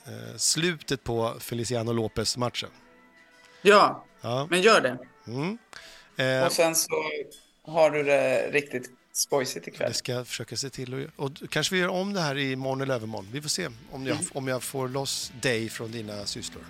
eh, 0.05 0.37
slutet 0.37 1.03
på 1.03 1.35
Feliciano 1.39 1.91
Lopez-matchen. 1.93 2.69
Ja, 3.61 4.05
Ja. 4.21 4.47
men 4.49 4.61
gör 4.61 4.81
det. 4.81 4.97
Eh, 6.23 6.45
Och 6.45 6.51
sen 6.51 6.75
så 6.75 6.89
har 7.63 7.91
du 7.91 8.03
det 8.03 8.49
riktigt 8.51 8.89
skojsigt 9.13 9.67
ikväll. 9.67 9.89
det 9.89 9.93
ska 9.93 10.11
jag 10.11 10.27
försöka 10.27 10.55
se 10.55 10.69
till. 10.69 10.93
att. 10.93 11.09
Och 11.15 11.31
kanske 11.49 11.75
vi 11.75 11.81
gör 11.81 11.87
om 11.87 12.13
det 12.13 12.21
här 12.21 12.37
i 12.37 12.55
morgon 12.55 12.81
eller 12.81 12.95
övermorgon. 12.95 13.27
Vi 13.31 13.41
får 13.41 13.49
se 13.49 13.69
om 13.91 14.07
jag, 14.07 14.17
om 14.33 14.47
jag 14.47 14.63
får 14.63 14.87
loss 14.89 15.31
dig 15.41 15.69
från 15.69 15.91
dina 15.91 16.25
sysslor. 16.25 16.63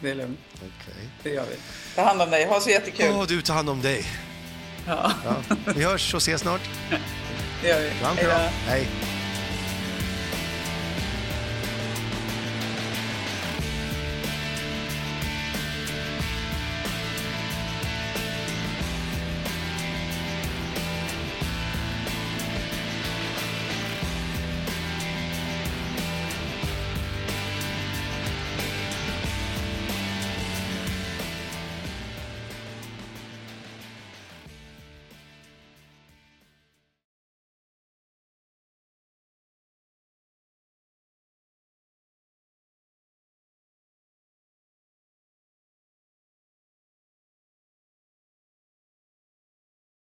Det 0.00 0.10
är 0.10 0.14
lugnt. 0.14 0.38
Okej. 0.54 1.08
Det 1.22 1.30
gör 1.30 1.46
vi. 1.50 1.56
Ta 1.94 2.02
hand 2.04 2.22
om 2.22 2.30
dig. 2.30 2.46
Ha 2.46 2.60
så 2.60 2.70
jättekul. 2.70 3.06
Åh, 3.10 3.24
du 3.26 3.42
tar 3.42 3.54
hand 3.54 3.70
om 3.70 3.82
dig. 3.82 4.04
Ja, 4.86 5.12
Ja. 5.24 5.56
Vi 5.76 5.84
hörs 5.84 6.14
och 6.14 6.18
ses 6.22 6.40
snart. 6.40 6.60
det 7.62 7.68
gör 7.68 7.80
vi. 7.80 7.88
Hej 7.88 8.24
då. 8.24 8.30
Hej. 8.70 8.88